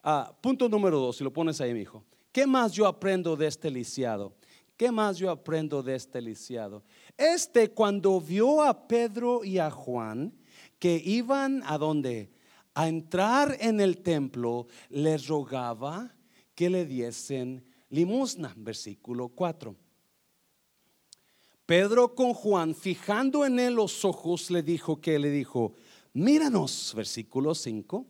Ah, 0.01 0.38
punto 0.39 0.69
número 0.69 1.00
dos, 1.00 1.17
si 1.17 1.24
lo 1.24 1.34
pones 1.34 1.60
ahí, 1.62 1.74
mi 1.74 1.81
hijo. 1.81 2.05
¿Qué 2.31 2.45
más 2.45 2.74
yo 2.74 2.86
aprendo 2.86 3.36
de 3.36 3.48
este 3.48 3.72
lisiado? 3.72 4.36
¿Qué 4.77 4.91
más 4.91 5.17
yo 5.17 5.31
aprendo 5.31 5.81
de 5.81 5.95
este 5.95 6.22
lisiado? 6.22 6.84
Este 7.17 7.72
cuando 7.72 8.19
vio 8.19 8.62
a 8.62 8.88
Pedro 8.88 9.43
y 9.43 9.57
a 9.57 9.72
Juan 9.72 10.34
que 10.79 11.01
iban 11.03 11.63
a 11.65 11.77
donde? 11.77 12.31
A 12.74 12.89
entrar 12.89 13.57
en 13.62 13.79
el 13.79 14.03
templo, 14.03 14.67
les 14.89 15.27
rogaba 15.27 16.13
que 16.53 16.69
le 16.69 16.86
diesen 16.86 17.65
limosna, 17.89 18.53
versículo 18.57 19.29
4. 19.29 19.75
Pedro 21.65 22.13
con 22.13 22.34
Juan, 22.34 22.75
fijando 22.75 23.45
en 23.45 23.60
él 23.60 23.74
los 23.75 24.05
ojos, 24.05 24.51
le 24.51 24.62
dijo 24.62 25.01
que 25.01 25.17
le 25.17 25.31
dijo, 25.31 25.74
míranos, 26.13 26.93
versículo 26.95 27.55
5. 27.55 28.05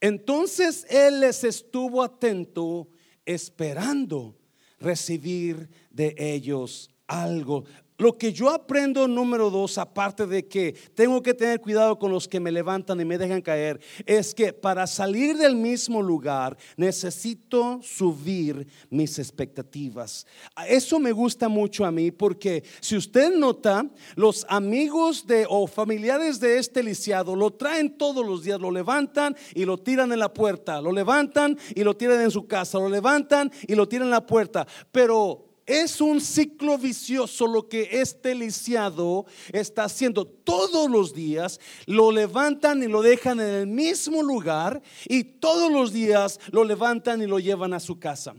Entonces 0.00 0.86
él 0.88 1.20
les 1.20 1.42
estuvo 1.42 2.02
atento, 2.02 2.88
esperando 3.24 4.38
recibir 4.78 5.68
de 5.90 6.14
ellos 6.16 6.90
algo. 7.08 7.64
Lo 7.98 8.16
que 8.16 8.32
yo 8.32 8.48
aprendo, 8.50 9.08
número 9.08 9.50
dos, 9.50 9.76
aparte 9.76 10.24
de 10.24 10.46
que 10.46 10.72
tengo 10.94 11.20
que 11.20 11.34
tener 11.34 11.60
cuidado 11.60 11.98
con 11.98 12.12
los 12.12 12.28
que 12.28 12.38
me 12.38 12.52
levantan 12.52 13.00
y 13.00 13.04
me 13.04 13.18
dejan 13.18 13.42
caer, 13.42 13.80
es 14.06 14.32
que 14.32 14.52
para 14.52 14.86
salir 14.86 15.36
del 15.36 15.56
mismo 15.56 16.00
lugar 16.00 16.56
necesito 16.76 17.80
subir 17.82 18.68
mis 18.88 19.18
expectativas. 19.18 20.28
Eso 20.68 21.00
me 21.00 21.10
gusta 21.10 21.48
mucho 21.48 21.84
a 21.84 21.90
mí 21.90 22.12
porque 22.12 22.62
si 22.80 22.96
usted 22.96 23.34
nota, 23.34 23.84
los 24.14 24.46
amigos 24.48 25.26
de 25.26 25.44
o 25.48 25.66
familiares 25.66 26.38
de 26.38 26.58
este 26.58 26.84
lisiado 26.84 27.34
lo 27.34 27.50
traen 27.50 27.98
todos 27.98 28.24
los 28.24 28.44
días, 28.44 28.60
lo 28.60 28.70
levantan 28.70 29.34
y 29.56 29.64
lo 29.64 29.76
tiran 29.76 30.12
en 30.12 30.20
la 30.20 30.32
puerta, 30.32 30.80
lo 30.80 30.92
levantan 30.92 31.58
y 31.74 31.82
lo 31.82 31.96
tiran 31.96 32.20
en 32.20 32.30
su 32.30 32.46
casa, 32.46 32.78
lo 32.78 32.88
levantan 32.88 33.50
y 33.66 33.74
lo 33.74 33.88
tiran 33.88 34.06
en 34.06 34.12
la 34.12 34.24
puerta. 34.24 34.68
Pero 34.92 35.47
es 35.68 36.00
un 36.00 36.20
ciclo 36.20 36.78
vicioso 36.78 37.46
lo 37.46 37.68
que 37.68 37.88
este 37.92 38.34
lisiado 38.34 39.26
está 39.52 39.84
haciendo 39.84 40.26
todos 40.26 40.90
los 40.90 41.14
días. 41.14 41.60
Lo 41.86 42.10
levantan 42.10 42.82
y 42.82 42.88
lo 42.88 43.02
dejan 43.02 43.38
en 43.38 43.54
el 43.54 43.66
mismo 43.66 44.22
lugar 44.22 44.82
y 45.06 45.22
todos 45.24 45.70
los 45.70 45.92
días 45.92 46.40
lo 46.50 46.64
levantan 46.64 47.22
y 47.22 47.26
lo 47.26 47.38
llevan 47.38 47.74
a 47.74 47.80
su 47.80 47.98
casa. 47.98 48.34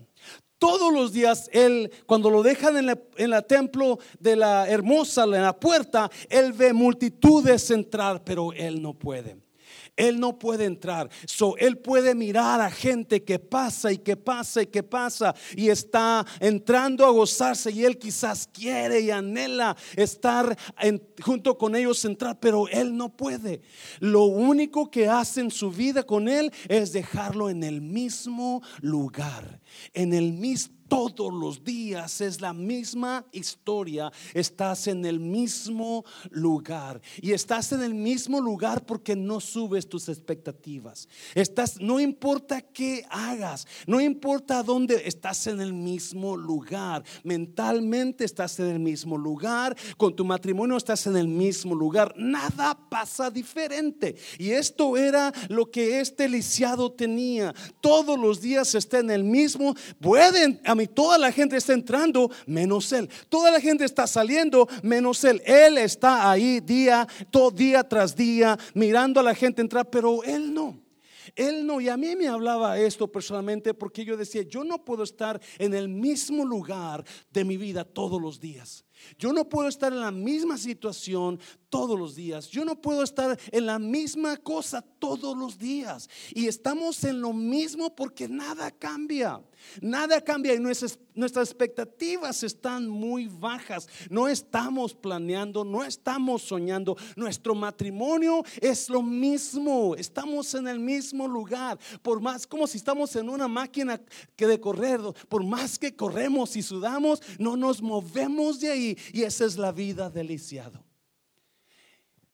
Todos 0.57 0.91
los 0.91 1.13
días 1.13 1.49
él, 1.53 1.89
cuando 2.05 2.29
lo 2.29 2.43
dejan 2.43 2.75
en 2.77 3.33
el 3.33 3.45
templo 3.45 3.99
de 4.19 4.35
la 4.35 4.67
hermosa, 4.67 5.23
en 5.23 5.43
la 5.43 5.57
puerta, 5.57 6.09
él 6.29 6.51
ve 6.51 6.73
multitudes 6.73 7.71
entrar, 7.71 8.23
pero 8.23 8.51
él 8.51 8.81
no 8.81 8.93
puede. 8.93 9.48
Él 9.99 10.17
no 10.19 10.39
puede 10.39 10.63
entrar. 10.63 11.09
So, 11.25 11.57
él 11.57 11.77
puede 11.77 12.15
mirar 12.15 12.61
a 12.61 12.71
gente 12.71 13.23
que 13.23 13.37
pasa 13.37 13.91
y 13.91 13.97
que 13.97 14.15
pasa 14.15 14.61
y 14.61 14.67
que 14.67 14.81
pasa 14.81 15.35
y 15.55 15.69
está 15.69 16.25
entrando 16.39 17.05
a 17.05 17.11
gozarse 17.11 17.69
y 17.69 17.83
él 17.83 17.97
quizás 17.97 18.47
quiere 18.51 19.01
y 19.01 19.11
anhela 19.11 19.75
estar 19.97 20.57
junto 21.21 21.57
con 21.57 21.75
ellos 21.75 22.03
entrar, 22.05 22.39
pero 22.39 22.69
él 22.69 22.95
no 22.95 23.09
puede. 23.15 23.61
Lo 23.99 24.23
único 24.23 24.89
que 24.89 25.09
hace 25.09 25.41
en 25.41 25.51
su 25.51 25.69
vida 25.69 26.03
con 26.03 26.29
él 26.29 26.51
es 26.69 26.93
dejarlo 26.93 27.49
en 27.49 27.63
el 27.63 27.81
mismo 27.81 28.63
lugar, 28.81 29.59
en 29.93 30.13
el 30.13 30.31
mismo 30.31 30.78
todos 30.89 31.31
los 31.33 31.63
días 31.63 32.19
es 32.19 32.41
la 32.41 32.51
misma 32.51 33.25
historia. 33.31 34.11
Estás 34.33 34.87
en 34.87 35.05
el 35.05 35.19
mismo 35.19 36.03
lugar. 36.31 36.99
Y 37.21 37.31
estás 37.31 37.71
en 37.71 37.83
el 37.83 37.93
mismo 37.93 38.41
lugar 38.41 38.85
porque 38.85 39.15
no 39.15 39.39
subes 39.39 39.87
tus 39.87 40.09
expectativas. 40.09 41.07
Estás, 41.35 41.79
no 41.79 41.99
importa 41.99 42.61
qué 42.61 43.05
hagas, 43.09 43.67
no 43.85 44.01
importa 44.01 44.63
dónde, 44.63 45.03
estás 45.05 45.47
en 45.47 45.61
el 45.61 45.73
mismo 45.73 46.35
lugar. 46.35 47.03
Mentalmente 47.23 48.25
estás 48.25 48.59
en 48.59 48.67
el 48.67 48.79
mismo 48.79 49.17
lugar. 49.17 49.77
Con 49.95 50.15
tu 50.15 50.25
matrimonio 50.25 50.75
estás 50.75 51.05
en 51.07 51.15
el 51.15 51.27
mismo 51.27 51.75
lugar. 51.75 52.13
Nada 52.17 52.77
pasa 52.89 53.29
diferente. 53.29 54.15
Y 54.39 54.51
esto 54.51 54.97
era 54.97 55.31
lo 55.49 55.69
que 55.69 55.99
este 55.99 56.27
lisiado 56.27 56.91
tenía. 56.91 57.53
Todos 57.79 58.19
los 58.19 58.41
días 58.41 58.73
está 58.73 58.99
en 58.99 59.11
el 59.11 59.23
mismo. 59.23 59.75
Pueden, 59.99 60.59
a 60.65 60.78
toda 60.87 61.17
la 61.17 61.31
gente 61.31 61.57
está 61.57 61.73
entrando 61.73 62.29
menos 62.45 62.91
él. 62.91 63.09
Toda 63.29 63.51
la 63.51 63.59
gente 63.59 63.85
está 63.85 64.07
saliendo 64.07 64.67
menos 64.83 65.23
él. 65.23 65.41
Él 65.45 65.77
está 65.77 66.29
ahí 66.31 66.59
día, 66.59 67.07
todo 67.31 67.51
día 67.51 67.83
tras 67.83 68.15
día, 68.15 68.57
mirando 68.73 69.19
a 69.19 69.23
la 69.23 69.35
gente 69.35 69.61
entrar, 69.61 69.89
pero 69.89 70.23
él 70.23 70.53
no. 70.53 70.89
Él 71.35 71.65
no, 71.65 71.79
y 71.81 71.89
a 71.89 71.97
mí 71.97 72.15
me 72.15 72.27
hablaba 72.27 72.79
esto 72.79 73.11
personalmente 73.11 73.73
porque 73.73 74.05
yo 74.05 74.17
decía, 74.17 74.43
yo 74.43 74.63
no 74.63 74.83
puedo 74.83 75.03
estar 75.03 75.39
en 75.57 75.73
el 75.73 75.89
mismo 75.89 76.45
lugar 76.45 77.03
de 77.31 77.43
mi 77.43 77.57
vida 77.57 77.83
todos 77.83 78.21
los 78.21 78.39
días. 78.39 78.85
Yo 79.17 79.31
no 79.31 79.47
puedo 79.47 79.69
estar 79.69 79.93
en 79.93 80.01
la 80.01 80.11
misma 80.11 80.57
situación 80.57 81.39
todos 81.69 81.97
los 81.97 82.15
días. 82.15 82.49
Yo 82.49 82.65
no 82.65 82.75
puedo 82.81 83.03
estar 83.03 83.39
en 83.51 83.65
la 83.65 83.79
misma 83.79 84.37
cosa 84.37 84.81
todos 84.99 85.37
los 85.37 85.57
días. 85.57 86.09
Y 86.33 86.47
estamos 86.47 87.03
en 87.03 87.21
lo 87.21 87.33
mismo 87.33 87.95
porque 87.95 88.27
nada 88.27 88.71
cambia. 88.71 89.41
Nada 89.81 90.21
cambia 90.21 90.53
y 90.53 90.59
nuestras, 90.59 90.97
expectativas 91.15 92.43
están 92.43 92.87
muy 92.87 93.27
bajas. 93.27 93.87
No 94.09 94.27
estamos 94.27 94.93
planeando, 94.93 95.63
no 95.63 95.83
estamos 95.83 96.41
soñando. 96.41 96.97
Nuestro 97.15 97.55
matrimonio 97.55 98.43
es 98.61 98.89
lo 98.89 99.01
mismo. 99.01 99.95
Estamos 99.95 100.53
en 100.53 100.67
el 100.67 100.79
mismo 100.79 101.27
lugar. 101.27 101.77
Por 102.01 102.21
más 102.21 102.47
como 102.47 102.67
si 102.67 102.77
estamos 102.77 103.15
en 103.15 103.29
una 103.29 103.47
máquina 103.47 104.01
que 104.35 104.47
de 104.47 104.59
correr, 104.59 104.99
por 105.27 105.43
más 105.43 105.77
que 105.77 105.95
corremos 105.95 106.55
y 106.55 106.61
sudamos, 106.61 107.21
no 107.37 107.55
nos 107.55 107.81
movemos 107.81 108.59
de 108.59 108.71
ahí. 108.71 108.97
Y 109.13 109.23
esa 109.23 109.45
es 109.45 109.57
la 109.57 109.71
vida 109.71 110.09
deliciado. 110.09 110.83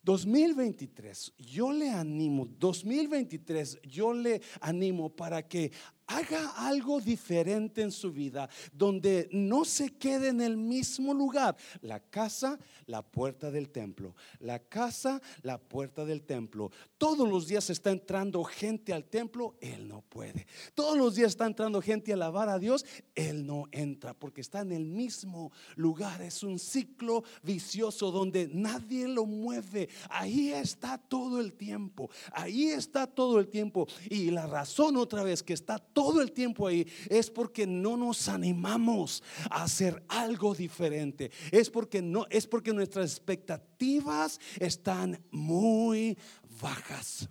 2023, 0.05 1.33
yo 1.39 1.71
le 1.71 1.89
animo, 1.89 2.47
2023, 2.59 3.79
yo 3.81 4.13
le 4.13 4.39
animo 4.61 5.09
para 5.09 5.47
que 5.47 5.71
haga 6.07 6.49
algo 6.67 7.01
diferente 7.01 7.81
en 7.81 7.91
su 7.91 8.11
vida, 8.11 8.49
donde 8.71 9.27
no 9.31 9.65
se 9.65 9.95
quede 9.95 10.29
en 10.29 10.41
el 10.41 10.57
mismo 10.57 11.13
lugar. 11.13 11.55
La 11.81 11.99
casa, 11.99 12.59
la 12.85 13.01
puerta 13.01 13.51
del 13.51 13.69
templo. 13.69 14.15
La 14.39 14.59
casa, 14.59 15.21
la 15.41 15.57
puerta 15.57 16.05
del 16.05 16.23
templo. 16.23 16.71
Todos 16.97 17.27
los 17.27 17.47
días 17.47 17.69
está 17.69 17.91
entrando 17.91 18.43
gente 18.43 18.93
al 18.93 19.05
templo, 19.05 19.55
Él 19.61 19.87
no 19.87 20.01
puede. 20.01 20.47
Todos 20.73 20.97
los 20.97 21.15
días 21.15 21.29
está 21.29 21.45
entrando 21.45 21.81
gente 21.81 22.11
a 22.11 22.15
alabar 22.15 22.49
a 22.49 22.59
Dios, 22.59 22.85
Él 23.15 23.45
no 23.45 23.65
entra 23.71 24.13
porque 24.13 24.41
está 24.41 24.61
en 24.61 24.71
el 24.71 24.85
mismo 24.85 25.51
lugar. 25.75 26.21
Es 26.21 26.43
un 26.43 26.59
ciclo 26.59 27.23
vicioso 27.43 28.11
donde 28.11 28.49
nadie 28.51 29.07
lo 29.07 29.25
mueve. 29.25 29.89
Ahí 30.09 30.51
está 30.51 30.97
todo 30.97 31.39
el 31.39 31.53
tiempo. 31.53 32.09
Ahí 32.31 32.67
está 32.67 33.07
todo 33.07 33.39
el 33.39 33.47
tiempo. 33.47 33.87
Y 34.09 34.31
la 34.31 34.47
razón 34.47 34.97
otra 34.97 35.23
vez 35.23 35.43
que 35.43 35.53
está 35.53 35.79
todo 35.95 36.21
el 36.21 36.33
tiempo 36.33 36.67
ahí 36.67 36.85
es 37.09 37.31
porque 37.31 37.65
no 37.65 37.95
nos 37.95 38.27
animamos 38.27 39.23
a 39.49 39.63
hacer 39.63 40.03
algo 40.09 40.53
diferente. 40.53 41.31
Es 41.51 41.69
porque 41.69 42.01
no 42.01 42.27
es 42.29 42.45
porque 42.45 42.73
nuestras 42.73 43.11
expectativas 43.11 44.39
están 44.59 45.23
muy 45.31 46.17
bajas. 46.61 47.29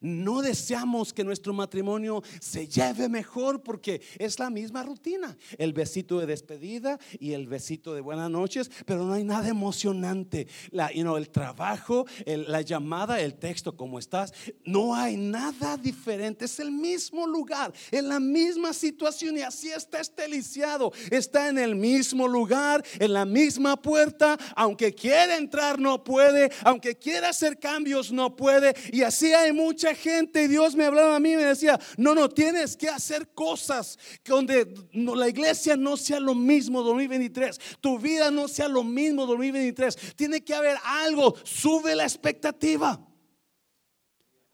No 0.00 0.42
deseamos 0.42 1.12
que 1.12 1.24
nuestro 1.24 1.52
matrimonio 1.52 2.22
se 2.40 2.68
lleve 2.68 3.08
mejor 3.08 3.62
porque 3.62 4.00
es 4.18 4.38
la 4.38 4.50
misma 4.50 4.82
rutina. 4.82 5.36
El 5.58 5.72
besito 5.72 6.18
de 6.20 6.26
despedida 6.26 6.98
y 7.18 7.32
el 7.32 7.46
besito 7.46 7.94
de 7.94 8.00
buenas 8.00 8.30
noches, 8.30 8.70
pero 8.84 9.04
no 9.04 9.12
hay 9.12 9.24
nada 9.24 9.48
emocionante. 9.48 10.46
La, 10.70 10.86
el 10.88 11.30
trabajo, 11.30 12.06
la 12.24 12.62
llamada, 12.62 13.20
el 13.20 13.34
texto, 13.34 13.76
¿cómo 13.76 13.98
estás? 13.98 14.32
No 14.64 14.94
hay 14.94 15.16
nada 15.16 15.76
diferente. 15.76 16.46
Es 16.46 16.58
el 16.58 16.72
mismo 16.72 17.26
lugar, 17.26 17.72
en 17.90 18.08
la 18.08 18.18
misma 18.18 18.72
situación 18.72 19.38
y 19.38 19.42
así 19.42 19.70
está 19.70 20.00
esteliciado. 20.00 20.92
Está 21.10 21.48
en 21.48 21.58
el 21.58 21.74
mismo 21.74 22.26
lugar, 22.26 22.84
en 22.98 23.12
la 23.12 23.24
misma 23.24 23.80
puerta. 23.80 24.36
Aunque 24.54 24.94
quiera 24.94 25.36
entrar, 25.36 25.78
no 25.78 26.02
puede. 26.02 26.50
Aunque 26.64 26.96
quiera 26.96 27.28
hacer 27.28 27.58
cambios, 27.58 28.10
no 28.10 28.34
puede. 28.34 28.74
Y 28.92 29.02
así 29.02 29.32
hay 29.32 29.52
gente 29.94 30.42
y 30.42 30.48
Dios 30.48 30.74
me 30.74 30.84
hablaba 30.84 31.16
a 31.16 31.20
mí 31.20 31.32
y 31.32 31.36
me 31.36 31.44
decía, 31.44 31.78
no, 31.96 32.14
no, 32.14 32.28
tienes 32.28 32.76
que 32.76 32.88
hacer 32.88 33.28
cosas 33.32 33.98
donde 34.24 34.74
la 34.92 35.28
iglesia 35.28 35.76
no 35.76 35.96
sea 35.96 36.20
lo 36.20 36.34
mismo 36.34 36.82
2023, 36.82 37.58
tu 37.80 37.98
vida 37.98 38.30
no 38.30 38.48
sea 38.48 38.68
lo 38.68 38.82
mismo 38.82 39.26
2023, 39.26 40.14
tiene 40.16 40.42
que 40.42 40.54
haber 40.54 40.76
algo, 40.84 41.34
sube 41.44 41.94
la 41.94 42.04
expectativa. 42.04 43.00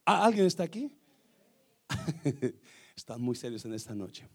¿Alguien 0.05 0.47
está 0.47 0.65
aquí? 0.65 0.91
Están 2.97 3.21
muy 3.21 3.37
serios 3.37 3.65
en 3.65 3.75
esta 3.75 3.95
noche. 3.95 4.29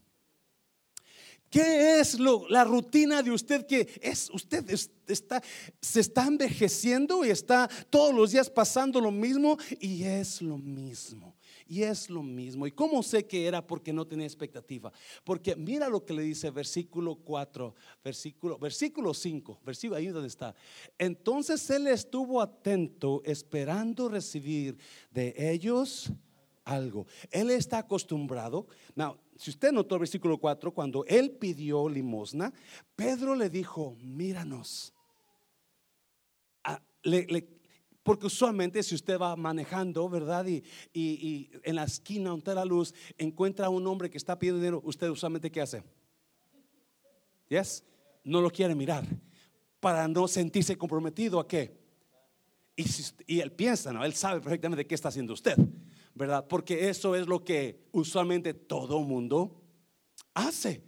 ¿Qué 1.50 2.00
es 2.00 2.20
lo, 2.20 2.48
la 2.50 2.64
rutina 2.64 3.24
de 3.24 3.32
usted 3.32 3.66
que 3.66 3.88
es 4.02 4.30
usted 4.34 4.70
está 5.08 5.42
se 5.80 6.02
está 6.02 6.28
envejeciendo 6.28 7.24
y 7.26 7.30
está 7.30 7.70
todos 7.90 8.14
los 8.14 8.32
días 8.32 8.50
pasando 8.50 9.00
lo 9.00 9.12
mismo 9.12 9.58
y 9.80 10.04
es 10.04 10.42
lo 10.42 10.58
mismo? 10.58 11.36
Y 11.70 11.84
es 11.84 12.10
lo 12.10 12.24
mismo. 12.24 12.66
¿Y 12.66 12.72
cómo 12.72 13.04
sé 13.04 13.26
que 13.26 13.46
era 13.46 13.66
porque 13.66 13.94
no 13.94 14.06
tenía 14.06 14.26
expectativa? 14.26 14.92
Porque 15.24 15.56
mira 15.56 15.90
lo 15.90 16.06
que 16.06 16.14
le 16.14 16.24
dice 16.24 16.50
versículo 16.50 17.16
4, 17.16 17.76
versículo 18.04 18.58
versículo 18.58 19.14
5, 19.14 19.62
versículo 19.66 19.98
ahí 19.98 20.08
donde 20.08 20.28
está. 20.28 20.56
Entonces 20.98 21.70
él 21.70 21.88
estuvo 21.88 22.42
atento 22.42 23.22
esperando 23.26 24.10
recibir 24.10 24.78
de 25.12 25.34
ellos 25.38 26.12
algo. 26.68 27.08
Él 27.32 27.50
está 27.50 27.80
acostumbrado. 27.80 28.68
Now, 28.96 29.18
si 29.38 29.50
usted 29.50 29.72
notó 29.72 29.96
el 29.96 30.00
versículo 30.00 30.38
4, 30.38 30.74
cuando 30.74 31.06
él 31.06 31.32
pidió 31.32 31.88
limosna, 31.88 32.54
Pedro 32.96 33.36
le 33.36 33.50
dijo, 33.50 33.96
míranos. 34.00 34.94
Ah, 36.64 36.82
porque 38.04 38.26
usualmente 38.26 38.84
si 38.84 38.96
usted 38.96 39.20
va 39.20 39.36
manejando, 39.36 40.08
¿verdad? 40.10 40.46
Y, 40.46 40.64
y, 40.94 41.50
en 41.64 41.76
la 41.76 41.84
esquina 41.84 42.30
donde 42.30 42.56
la 42.56 42.66
luz 42.66 42.94
encuentra 43.18 43.68
a 43.68 43.70
un 43.70 43.86
hombre 43.88 44.10
que 44.10 44.18
está 44.18 44.38
pidiendo 44.38 44.60
dinero, 44.60 44.82
¿usted 44.84 45.10
usualmente 45.10 45.52
qué 45.52 45.62
hace? 45.62 45.84
¿Yes? 47.50 47.84
No 48.24 48.42
lo 48.42 48.50
quiere 48.50 48.76
mirar 48.76 49.06
para 49.80 50.08
no 50.08 50.28
sentirse 50.28 50.78
comprometido 50.78 51.40
a 51.40 51.48
qué. 51.48 51.78
Y, 52.76 52.86
y 53.26 53.40
él 53.40 53.52
piensa, 53.52 53.94
¿no? 53.94 54.04
Él 54.04 54.14
sabe 54.14 54.42
perfectamente 54.42 54.86
qué 54.86 54.96
está 54.96 55.08
haciendo 55.08 55.34
usted. 55.34 55.58
¿Verdad? 56.18 56.48
Porque 56.48 56.90
eso 56.90 57.16
es 57.16 57.28
lo 57.28 57.44
que 57.44 57.88
usualmente 57.92 58.54
todo 58.54 59.02
mundo 59.02 59.62
hace. 60.34 60.84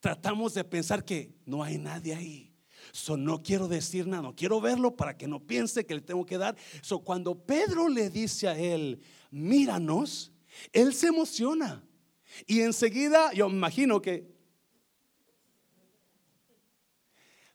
Tratamos 0.00 0.54
de 0.54 0.64
pensar 0.64 1.04
que 1.04 1.34
no 1.46 1.62
hay 1.62 1.78
nadie 1.78 2.14
ahí. 2.14 2.52
So, 2.92 3.16
no 3.16 3.42
quiero 3.42 3.66
decir 3.68 4.06
nada, 4.06 4.22
no 4.22 4.36
quiero 4.36 4.60
verlo 4.60 4.94
para 4.94 5.16
que 5.16 5.26
no 5.26 5.40
piense 5.40 5.84
que 5.84 5.94
le 5.94 6.00
tengo 6.02 6.24
que 6.24 6.38
dar. 6.38 6.56
So, 6.82 7.00
cuando 7.00 7.34
Pedro 7.34 7.88
le 7.88 8.10
dice 8.10 8.48
a 8.48 8.58
él, 8.58 9.00
míranos, 9.30 10.32
él 10.72 10.94
se 10.94 11.08
emociona. 11.08 11.82
Y 12.46 12.60
enseguida, 12.60 13.32
yo 13.32 13.48
imagino 13.48 14.00
que... 14.00 14.34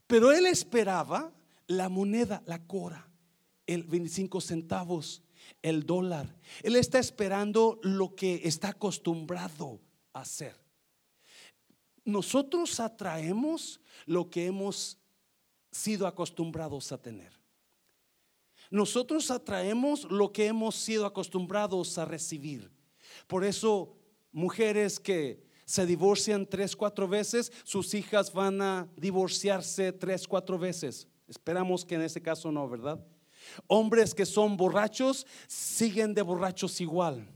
Pero 0.07 0.31
él 0.31 0.45
esperaba 0.47 1.31
la 1.67 1.87
moneda, 1.87 2.43
la 2.45 2.65
cora, 2.65 3.09
el 3.65 3.83
25 3.83 4.41
centavos 4.41 5.23
el 5.61 5.85
dólar. 5.85 6.35
Él 6.63 6.75
está 6.75 6.99
esperando 6.99 7.79
lo 7.83 8.15
que 8.15 8.41
está 8.43 8.69
acostumbrado 8.69 9.79
a 10.13 10.21
hacer. 10.21 10.55
Nosotros 12.03 12.79
atraemos 12.79 13.79
lo 14.05 14.29
que 14.29 14.47
hemos 14.47 14.97
sido 15.71 16.07
acostumbrados 16.07 16.91
a 16.91 16.97
tener. 16.97 17.39
Nosotros 18.69 19.29
atraemos 19.29 20.09
lo 20.09 20.31
que 20.31 20.47
hemos 20.47 20.75
sido 20.75 21.05
acostumbrados 21.05 21.97
a 21.97 22.05
recibir. 22.05 22.71
Por 23.27 23.43
eso, 23.43 23.97
mujeres 24.31 24.99
que 24.99 25.43
se 25.65 25.85
divorcian 25.85 26.45
tres, 26.45 26.75
cuatro 26.75 27.07
veces, 27.07 27.51
sus 27.63 27.93
hijas 27.93 28.33
van 28.33 28.61
a 28.61 28.89
divorciarse 28.95 29.91
tres, 29.91 30.27
cuatro 30.27 30.57
veces. 30.57 31.07
Esperamos 31.27 31.85
que 31.85 31.95
en 31.95 32.01
ese 32.01 32.21
caso 32.21 32.51
no, 32.51 32.67
¿verdad? 32.67 33.05
Hombres 33.67 34.13
que 34.13 34.25
son 34.25 34.57
borrachos 34.57 35.25
siguen 35.47 36.13
de 36.13 36.21
borrachos 36.21 36.81
igual. 36.81 37.27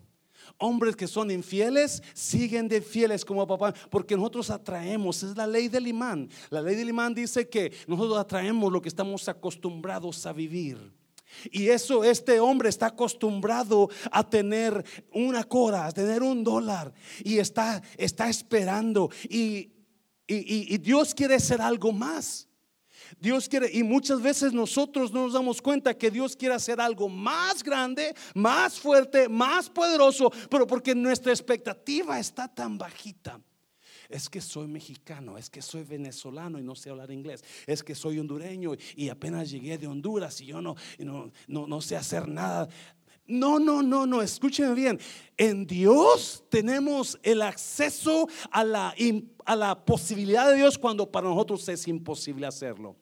Hombres 0.58 0.96
que 0.96 1.08
son 1.08 1.32
infieles 1.32 2.02
siguen 2.14 2.68
de 2.68 2.82
fieles 2.82 3.26
como 3.26 3.46
papá, 3.46 3.74
porque 3.90 4.16
nosotros 4.16 4.50
atraemos, 4.50 5.22
es 5.24 5.36
la 5.36 5.48
ley 5.48 5.68
del 5.68 5.88
imán. 5.88 6.30
La 6.50 6.62
ley 6.62 6.76
del 6.76 6.90
imán 6.90 7.14
dice 7.14 7.50
que 7.50 7.74
nosotros 7.88 8.18
atraemos 8.18 8.72
lo 8.72 8.82
que 8.82 8.90
estamos 8.90 9.28
acostumbrados 9.28 10.26
a 10.26 10.34
vivir. 10.34 10.94
Y 11.52 11.68
eso, 11.68 12.04
este 12.04 12.40
hombre 12.40 12.70
está 12.70 12.88
acostumbrado 12.88 13.90
a 14.12 14.30
tener 14.30 14.86
una 15.12 15.44
cora, 15.44 15.88
a 15.88 15.92
tener 15.92 16.24
un 16.24 16.44
dólar, 16.44 16.94
y 17.24 17.40
está, 17.40 17.82
está 17.98 18.30
esperando. 18.30 19.10
Y, 19.24 19.72
y, 20.28 20.74
y 20.74 20.78
Dios 20.78 21.14
quiere 21.14 21.36
hacer 21.36 21.62
algo 21.62 21.92
más. 21.92 22.48
Dios 23.20 23.48
quiere, 23.50 23.70
y 23.72 23.84
muchas 23.84 24.22
veces 24.22 24.54
nosotros 24.54 25.12
no 25.12 25.24
nos 25.24 25.34
damos 25.34 25.62
cuenta 25.62 25.98
que 25.98 26.12
Dios 26.12 26.36
quiere 26.36 26.56
hacer 26.56 26.80
algo 26.80 27.10
más 27.10 27.64
grande, 27.64 28.14
más 28.34 28.80
fuerte, 28.80 29.30
más 29.30 29.70
poderoso, 29.70 30.32
pero 30.50 30.68
porque 30.68 30.96
nuestra 30.96 31.32
expectativa 31.32 32.20
está 32.20 32.48
tan 32.48 32.78
bajita. 32.78 33.40
Es 34.10 34.30
que 34.30 34.42
soy 34.42 34.68
mexicano, 34.68 35.38
es 35.38 35.50
que 35.50 35.62
soy 35.62 35.84
venezolano 35.84 36.60
y 36.60 36.64
no 36.64 36.76
sé 36.76 36.90
hablar 36.90 37.12
inglés, 37.12 37.44
es 37.66 37.84
que 37.84 37.96
soy 37.96 38.20
hondureño 38.20 38.74
y 38.96 39.10
apenas 39.10 39.50
llegué 39.50 39.78
de 39.78 39.88
Honduras 39.88 40.40
y 40.42 40.46
yo 40.46 40.62
no, 40.62 40.76
no, 41.00 41.32
no, 41.48 41.82
sé 41.82 41.96
hacer 41.96 42.28
nada. 42.28 42.70
No, 43.28 43.58
no, 43.58 43.82
no, 43.82 44.06
no, 44.06 44.22
escúchenme 44.22 44.76
bien. 44.76 45.00
En 45.36 45.66
Dios 45.66 46.44
tenemos 46.50 47.18
el 47.24 47.42
acceso 47.42 48.30
a 48.52 48.64
la, 48.64 48.94
a 49.46 49.56
la 49.56 49.84
posibilidad 49.84 50.50
de 50.50 50.58
Dios 50.58 50.78
cuando 50.78 51.12
para 51.12 51.28
nosotros 51.28 51.68
es 51.68 51.88
imposible 51.88 52.46
hacerlo. 52.46 52.96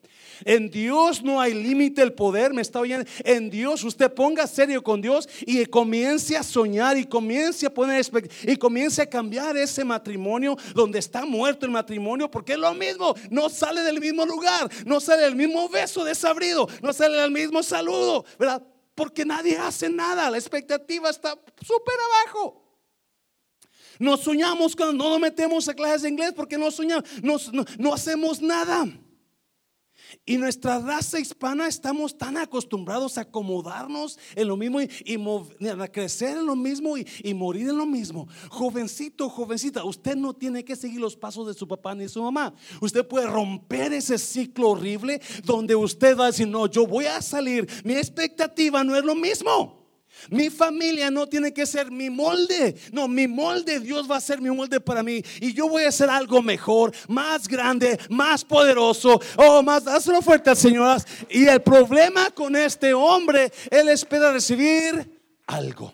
En 0.45 0.69
Dios 0.69 1.21
no 1.21 1.41
hay 1.41 1.53
límite 1.53 2.01
el 2.01 2.13
poder, 2.13 2.53
me 2.53 2.62
está 2.62 2.79
oyendo. 2.79 3.05
En 3.25 3.49
Dios 3.49 3.83
usted 3.83 4.13
ponga 4.13 4.47
serio 4.47 4.81
con 4.81 5.01
Dios 5.01 5.27
y 5.41 5.65
comience 5.65 6.38
a 6.38 6.43
soñar 6.43 6.97
y 6.97 7.05
comience 7.05 7.65
a 7.65 7.73
poner 7.73 8.03
y 8.43 8.55
comience 8.55 9.01
a 9.01 9.09
cambiar 9.09 9.57
ese 9.57 9.83
matrimonio 9.83 10.57
donde 10.73 10.99
está 10.99 11.25
muerto 11.25 11.65
el 11.65 11.71
matrimonio, 11.73 12.31
porque 12.31 12.53
es 12.53 12.59
lo 12.59 12.73
mismo, 12.73 13.13
no 13.29 13.49
sale 13.49 13.81
del 13.81 13.99
mismo 13.99 14.25
lugar, 14.25 14.71
no 14.86 15.01
sale 15.01 15.23
del 15.23 15.36
mismo 15.36 15.67
beso 15.67 16.05
desabrido, 16.05 16.67
no 16.81 16.93
sale 16.93 17.17
del 17.17 17.31
mismo 17.31 17.62
saludo, 17.62 18.23
¿verdad? 18.39 18.63
Porque 18.95 19.25
nadie 19.25 19.58
hace 19.58 19.89
nada. 19.89 20.29
La 20.29 20.38
expectativa 20.38 21.10
está 21.10 21.38
súper 21.62 21.95
abajo. 22.25 22.63
Nos 23.99 24.21
soñamos 24.21 24.75
cuando 24.75 25.03
no 25.03 25.10
nos 25.12 25.19
metemos 25.19 25.67
a 25.67 25.73
clases 25.73 26.03
de 26.03 26.10
inglés 26.10 26.34
porque 26.36 26.58
no 26.58 26.71
soñamos, 26.71 27.03
no, 27.21 27.38
no 27.77 27.93
hacemos 27.93 28.41
nada. 28.41 28.88
Y 30.26 30.38
nuestra 30.38 30.80
raza 30.80 31.19
hispana 31.19 31.67
estamos 31.67 32.17
tan 32.17 32.38
acostumbrados 32.38 33.17
a 33.17 33.21
acomodarnos 33.21 34.17
en 34.36 34.47
lo 34.47 34.58
mismo 34.58 34.82
y, 34.82 34.89
a 35.67 35.88
crecer 35.88 36.38
en 36.38 36.45
lo 36.45 36.56
mismo 36.56 36.97
y, 36.97 37.34
morir 37.34 37.69
en 37.69 37.78
lo 37.78 37.86
mismo. 37.86 38.28
Jovencito, 38.49 39.30
jovencita, 39.30 39.84
usted 39.84 40.15
no 40.15 40.34
tiene 40.34 40.63
que 40.63 40.76
seguir 40.76 40.99
los 40.99 41.15
pasos 41.15 41.47
de 41.47 41.54
su 41.54 41.67
papá 41.67 41.95
ni 41.95 42.08
su 42.08 42.21
mamá. 42.21 42.54
Usted 42.82 43.08
puede 43.08 43.28
romper 43.28 43.93
ese 43.93 44.17
ciclo 44.17 44.69
horrible 44.69 45.21
donde 45.43 45.76
usted 45.76 46.17
va 46.17 46.26
a 46.26 46.28
decir, 46.28 46.47
no, 46.47 46.67
yo 46.67 46.88
voy 46.88 47.06
a 47.06 47.21
salir. 47.21 47.67
Mi 47.84 47.93
expectativa 47.93 48.84
no 48.84 48.95
es 48.95 49.04
lo 49.04 49.15
mismo. 49.15 49.83
Mi 50.29 50.49
familia 50.49 51.12
no 51.12 51.27
tiene 51.27 51.53
que 51.53 51.65
ser 51.65 51.91
mi 51.91 52.09
molde. 52.09 52.75
No, 52.91 53.07
mi 53.07 53.27
molde, 53.27 53.79
Dios 53.79 54.09
va 54.09 54.17
a 54.17 54.21
ser 54.21 54.41
mi 54.41 54.49
molde 54.49 54.79
para 54.79 55.03
mí. 55.03 55.23
Y 55.41 55.53
yo 55.53 55.69
voy 55.69 55.83
a 55.83 55.89
hacer 55.89 56.09
algo 56.09 56.41
mejor, 56.41 56.93
más 57.07 57.47
grande, 57.47 57.99
más 58.09 58.43
poderoso. 58.43 59.19
Oh, 59.38 59.62
más, 59.63 59.88
hazlo 59.88 60.21
fuerte, 60.21 60.55
señoras. 60.55 61.05
Y 61.29 61.45
el 61.45 61.62
problema 61.62 62.31
con 62.31 62.55
este 62.55 62.93
hombre, 62.93 63.51
él 63.69 63.89
espera 63.89 64.31
recibir 64.31 65.21
algo. 65.47 65.93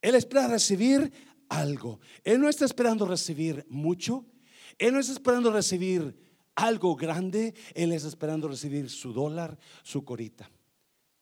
Él 0.00 0.14
espera 0.14 0.48
recibir 0.48 1.12
algo. 1.48 2.00
Él 2.24 2.40
no 2.40 2.48
está 2.48 2.64
esperando 2.64 3.06
recibir 3.06 3.66
mucho. 3.68 4.24
Él 4.78 4.94
no 4.94 5.00
está 5.00 5.12
esperando 5.12 5.52
recibir 5.52 6.16
algo 6.54 6.96
grande. 6.96 7.54
Él 7.74 7.92
está 7.92 8.08
esperando 8.08 8.48
recibir 8.48 8.88
su 8.88 9.12
dólar, 9.12 9.58
su 9.82 10.04
corita. 10.04 10.50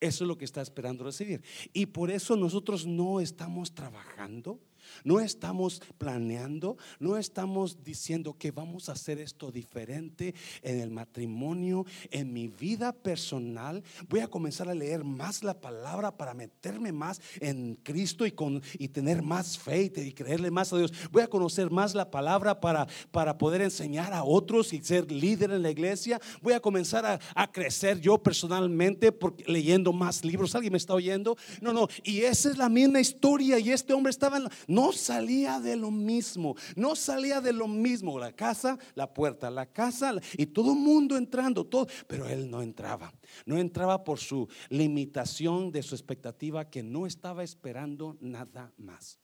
Eso 0.00 0.24
es 0.24 0.28
lo 0.28 0.38
que 0.38 0.44
está 0.44 0.60
esperando 0.60 1.04
recibir. 1.04 1.42
Y 1.72 1.86
por 1.86 2.10
eso 2.10 2.36
nosotros 2.36 2.86
no 2.86 3.20
estamos 3.20 3.74
trabajando 3.74 4.60
no 5.04 5.20
estamos 5.20 5.80
planeando, 5.98 6.76
no 6.98 7.16
estamos 7.16 7.82
diciendo 7.82 8.36
que 8.38 8.50
vamos 8.50 8.88
a 8.88 8.92
hacer 8.92 9.18
esto 9.18 9.50
diferente 9.50 10.34
en 10.62 10.80
el 10.80 10.90
matrimonio, 10.90 11.84
en 12.10 12.32
mi 12.32 12.48
vida 12.48 12.92
personal. 12.92 13.82
Voy 14.08 14.20
a 14.20 14.28
comenzar 14.28 14.68
a 14.68 14.74
leer 14.74 15.04
más 15.04 15.42
la 15.42 15.60
palabra 15.60 16.16
para 16.16 16.34
meterme 16.34 16.92
más 16.92 17.20
en 17.40 17.76
Cristo 17.82 18.26
y, 18.26 18.32
con, 18.32 18.62
y 18.78 18.88
tener 18.88 19.22
más 19.22 19.58
fe 19.58 19.92
y, 19.94 20.12
creerle 20.12 20.50
más 20.50 20.72
a 20.72 20.78
Dios. 20.78 20.92
Voy 21.10 21.22
a 21.22 21.28
conocer 21.28 21.70
más 21.70 21.94
la 21.94 22.10
palabra 22.10 22.60
para, 22.60 22.86
para 23.10 23.38
poder 23.38 23.62
enseñar 23.62 24.12
a 24.12 24.24
otros 24.24 24.72
y 24.72 24.82
ser 24.82 25.10
líder 25.10 25.50
en 25.52 25.62
la 25.62 25.70
iglesia. 25.70 26.20
Voy 26.42 26.54
a 26.54 26.60
comenzar 26.60 27.20
a, 27.34 27.48
crecer 27.50 28.00
yo 28.00 28.18
personalmente 28.18 29.10
porque, 29.10 29.44
leyendo 29.46 29.92
más 29.92 30.24
libros. 30.24 30.54
¿Alguien 30.54 30.72
me 30.72 30.78
está 30.78 30.94
oyendo? 30.94 31.36
No, 31.60 31.72
no. 31.72 31.88
Y 32.02 32.20
esa 32.20 32.50
es 32.50 32.58
la 32.58 32.68
misma 32.68 33.00
historia. 33.00 33.58
Y 33.58 33.70
este 33.70 33.92
hombre 33.92 34.10
estaba 34.10 34.38
en 34.38 34.48
no 34.78 34.92
salía 34.92 35.58
de 35.58 35.74
lo 35.74 35.90
mismo, 35.90 36.54
no 36.76 36.94
salía 36.94 37.40
de 37.40 37.52
lo 37.52 37.66
mismo, 37.66 38.16
la 38.16 38.32
casa, 38.32 38.78
la 38.94 39.12
puerta, 39.12 39.50
la 39.50 39.66
casa 39.66 40.14
y 40.36 40.46
todo 40.46 40.72
el 40.72 40.78
mundo 40.78 41.16
entrando, 41.16 41.66
todo, 41.66 41.88
pero 42.06 42.28
él 42.28 42.48
no 42.48 42.62
entraba, 42.62 43.12
no 43.44 43.58
entraba 43.58 44.04
por 44.04 44.20
su 44.20 44.48
limitación 44.68 45.72
de 45.72 45.82
su 45.82 45.96
expectativa 45.96 46.70
que 46.70 46.84
no 46.84 47.06
estaba 47.06 47.42
esperando 47.42 48.16
nada 48.20 48.72
más. 48.76 49.18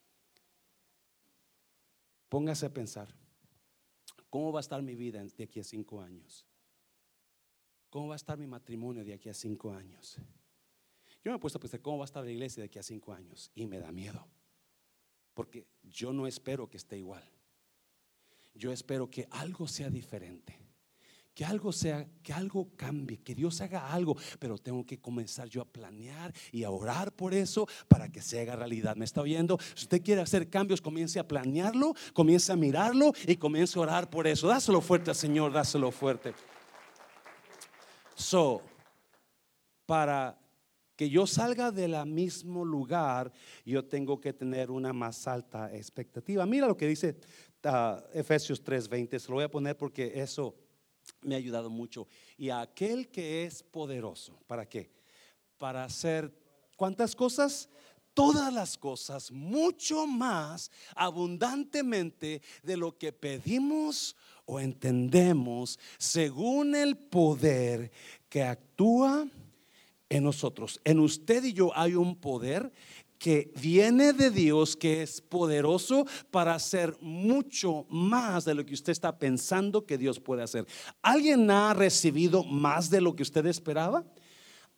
Póngase 2.28 2.66
a 2.66 2.74
pensar, 2.74 3.14
¿cómo 4.28 4.50
va 4.50 4.58
a 4.58 4.66
estar 4.66 4.82
mi 4.82 4.96
vida 4.96 5.22
de 5.22 5.44
aquí 5.44 5.60
a 5.60 5.64
cinco 5.64 6.00
años? 6.00 6.44
¿Cómo 7.90 8.08
va 8.08 8.14
a 8.14 8.16
estar 8.16 8.36
mi 8.36 8.48
matrimonio 8.48 9.04
de 9.04 9.14
aquí 9.14 9.28
a 9.28 9.34
cinco 9.34 9.72
años? 9.72 10.16
Yo 11.22 11.30
me 11.30 11.36
he 11.36 11.40
puesto 11.40 11.58
a 11.58 11.60
pensar, 11.60 11.80
¿cómo 11.80 11.98
va 11.98 12.04
a 12.04 12.10
estar 12.10 12.24
la 12.24 12.32
iglesia 12.32 12.60
de 12.60 12.66
aquí 12.66 12.80
a 12.80 12.82
cinco 12.82 13.12
años? 13.12 13.52
Y 13.54 13.66
me 13.66 13.78
da 13.78 13.92
miedo. 13.92 14.26
Porque 15.34 15.66
yo 15.82 16.12
no 16.12 16.26
espero 16.26 16.68
que 16.68 16.76
esté 16.76 16.96
igual. 16.96 17.22
Yo 18.54 18.72
espero 18.72 19.10
que 19.10 19.26
algo 19.30 19.66
sea 19.66 19.90
diferente. 19.90 20.60
Que 21.34 21.44
algo 21.44 21.72
sea, 21.72 22.06
que 22.22 22.32
algo 22.32 22.68
cambie, 22.76 23.18
que 23.18 23.34
Dios 23.34 23.60
haga 23.60 23.92
algo, 23.92 24.16
pero 24.38 24.56
tengo 24.56 24.86
que 24.86 25.00
comenzar 25.00 25.48
yo 25.48 25.62
a 25.62 25.64
planear 25.64 26.32
y 26.52 26.62
a 26.62 26.70
orar 26.70 27.10
por 27.10 27.34
eso 27.34 27.66
para 27.88 28.08
que 28.08 28.22
se 28.22 28.40
haga 28.40 28.54
realidad. 28.54 28.94
¿Me 28.94 29.04
está 29.04 29.20
oyendo? 29.20 29.58
Si 29.74 29.82
usted 29.82 30.00
quiere 30.00 30.20
hacer 30.20 30.48
cambios, 30.48 30.80
comience 30.80 31.18
a 31.18 31.26
planearlo, 31.26 31.94
comience 32.12 32.52
a 32.52 32.56
mirarlo 32.56 33.12
y 33.26 33.34
comience 33.34 33.76
a 33.76 33.82
orar 33.82 34.08
por 34.08 34.28
eso. 34.28 34.46
Dáselo 34.46 34.80
fuerte 34.80 35.10
al 35.10 35.16
Señor, 35.16 35.52
dáselo 35.52 35.90
fuerte. 35.90 36.34
So, 38.14 38.62
para 39.86 40.38
que 40.96 41.10
yo 41.10 41.26
salga 41.26 41.70
del 41.70 41.94
mismo 42.06 42.64
lugar, 42.64 43.32
yo 43.64 43.84
tengo 43.84 44.20
que 44.20 44.32
tener 44.32 44.70
una 44.70 44.92
más 44.92 45.26
alta 45.26 45.74
expectativa. 45.74 46.46
Mira 46.46 46.66
lo 46.66 46.76
que 46.76 46.86
dice 46.86 47.16
uh, 47.64 48.00
Efesios 48.12 48.62
3:20, 48.62 49.18
se 49.18 49.28
lo 49.28 49.34
voy 49.34 49.44
a 49.44 49.50
poner 49.50 49.76
porque 49.76 50.12
eso 50.14 50.54
me 51.22 51.34
ha 51.34 51.38
ayudado 51.38 51.70
mucho. 51.70 52.06
Y 52.36 52.50
aquel 52.50 53.08
que 53.08 53.44
es 53.44 53.62
poderoso, 53.62 54.38
¿para 54.46 54.68
qué? 54.68 54.90
Para 55.58 55.84
hacer 55.84 56.32
cuántas 56.76 57.14
cosas? 57.14 57.68
Todas 58.12 58.52
las 58.52 58.78
cosas, 58.78 59.32
mucho 59.32 60.06
más 60.06 60.70
abundantemente 60.94 62.42
de 62.62 62.76
lo 62.76 62.96
que 62.96 63.12
pedimos 63.12 64.14
o 64.46 64.60
entendemos, 64.60 65.80
según 65.98 66.76
el 66.76 66.96
poder 66.96 67.90
que 68.28 68.44
actúa 68.44 69.26
en 70.16 70.24
nosotros. 70.24 70.80
En 70.84 71.00
usted 71.00 71.42
y 71.44 71.52
yo 71.52 71.76
hay 71.76 71.94
un 71.94 72.14
poder 72.14 72.72
que 73.18 73.50
viene 73.60 74.12
de 74.12 74.30
Dios, 74.30 74.76
que 74.76 75.02
es 75.02 75.20
poderoso 75.20 76.06
para 76.30 76.54
hacer 76.54 76.96
mucho 77.00 77.86
más 77.88 78.44
de 78.44 78.54
lo 78.54 78.64
que 78.64 78.74
usted 78.74 78.92
está 78.92 79.18
pensando 79.18 79.86
que 79.86 79.98
Dios 79.98 80.20
puede 80.20 80.42
hacer. 80.42 80.66
¿Alguien 81.02 81.50
ha 81.50 81.74
recibido 81.74 82.44
más 82.44 82.90
de 82.90 83.00
lo 83.00 83.16
que 83.16 83.22
usted 83.22 83.46
esperaba? 83.46 84.04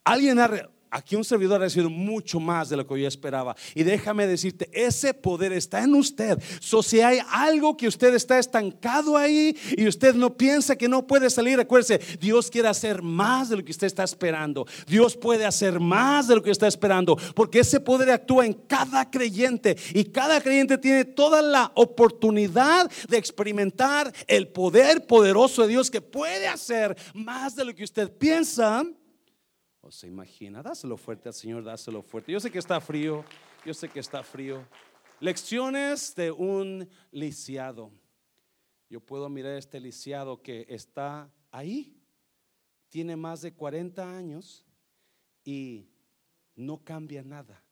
¿Alguien 0.03 0.39
ha 0.39 0.49
aquí 0.91 1.15
un 1.15 1.23
servidor 1.23 1.61
ha 1.61 1.65
recibido 1.65 1.89
mucho 1.89 2.39
más 2.39 2.69
de 2.69 2.77
lo 2.77 2.87
que 2.87 2.99
yo 2.99 3.07
esperaba. 3.07 3.55
Y 3.75 3.83
déjame 3.83 4.27
decirte, 4.27 4.69
ese 4.71 5.13
poder 5.13 5.53
está 5.53 5.83
en 5.83 5.93
usted. 5.95 6.41
So, 6.59 6.83
si 6.83 7.01
hay 7.01 7.19
algo 7.29 7.75
que 7.77 7.87
usted 7.87 8.13
está 8.13 8.39
estancado 8.39 9.17
ahí 9.17 9.55
y 9.77 9.87
usted 9.87 10.15
no 10.15 10.35
piensa 10.35 10.75
que 10.75 10.87
no 10.87 11.05
puede 11.05 11.29
salir, 11.29 11.57
recuérdese, 11.57 11.99
Dios 12.19 12.49
quiere 12.49 12.67
hacer 12.67 13.01
más 13.01 13.49
de 13.49 13.57
lo 13.57 13.65
que 13.65 13.71
usted 13.71 13.87
está 13.87 14.03
esperando. 14.03 14.65
Dios 14.87 15.15
puede 15.15 15.45
hacer 15.45 15.79
más 15.79 16.27
de 16.27 16.35
lo 16.35 16.43
que 16.43 16.51
está 16.51 16.67
esperando, 16.67 17.17
porque 17.35 17.59
ese 17.59 17.79
poder 17.79 18.11
actúa 18.11 18.45
en 18.45 18.53
cada 18.53 19.09
creyente 19.09 19.77
y 19.93 20.05
cada 20.05 20.41
creyente 20.41 20.77
tiene 20.77 21.05
toda 21.05 21.41
la 21.41 21.71
oportunidad 21.75 22.89
de 23.07 23.17
experimentar 23.17 24.13
el 24.27 24.47
poder 24.47 25.05
poderoso 25.05 25.63
de 25.63 25.69
Dios 25.69 25.91
que 25.91 26.01
puede 26.01 26.47
hacer 26.47 26.95
más 27.13 27.55
de 27.55 27.65
lo 27.65 27.75
que 27.75 27.83
usted 27.83 28.11
piensa 28.11 28.85
se 29.91 30.07
imagina, 30.07 30.61
dáselo 30.61 30.97
fuerte 30.97 31.29
al 31.29 31.33
Señor, 31.33 31.63
dáselo 31.63 32.01
fuerte. 32.01 32.31
Yo 32.31 32.39
sé 32.39 32.51
que 32.51 32.59
está 32.59 32.79
frío, 32.81 33.23
yo 33.65 33.73
sé 33.73 33.89
que 33.89 33.99
está 33.99 34.23
frío. 34.23 34.65
Lecciones 35.19 36.13
de 36.15 36.31
un 36.31 36.87
lisiado. 37.11 37.91
Yo 38.89 38.99
puedo 38.99 39.29
mirar 39.29 39.53
este 39.55 39.79
lisiado 39.79 40.41
que 40.41 40.65
está 40.69 41.31
ahí, 41.51 41.99
tiene 42.89 43.15
más 43.15 43.41
de 43.41 43.53
40 43.53 44.17
años 44.17 44.65
y 45.43 45.89
no 46.55 46.83
cambia 46.83 47.23
nada. 47.23 47.63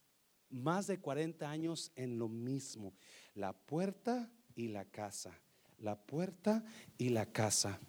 Más 0.50 0.88
de 0.88 1.00
40 1.00 1.50
años 1.50 1.92
en 1.96 2.18
lo 2.18 2.28
mismo. 2.28 2.94
La 3.34 3.54
puerta 3.54 4.32
y 4.56 4.68
la 4.68 4.86
casa. 4.86 5.40
La 5.80 5.96
puerta 6.00 6.64
y 6.98 7.10
la 7.10 7.26
casa. 7.26 7.80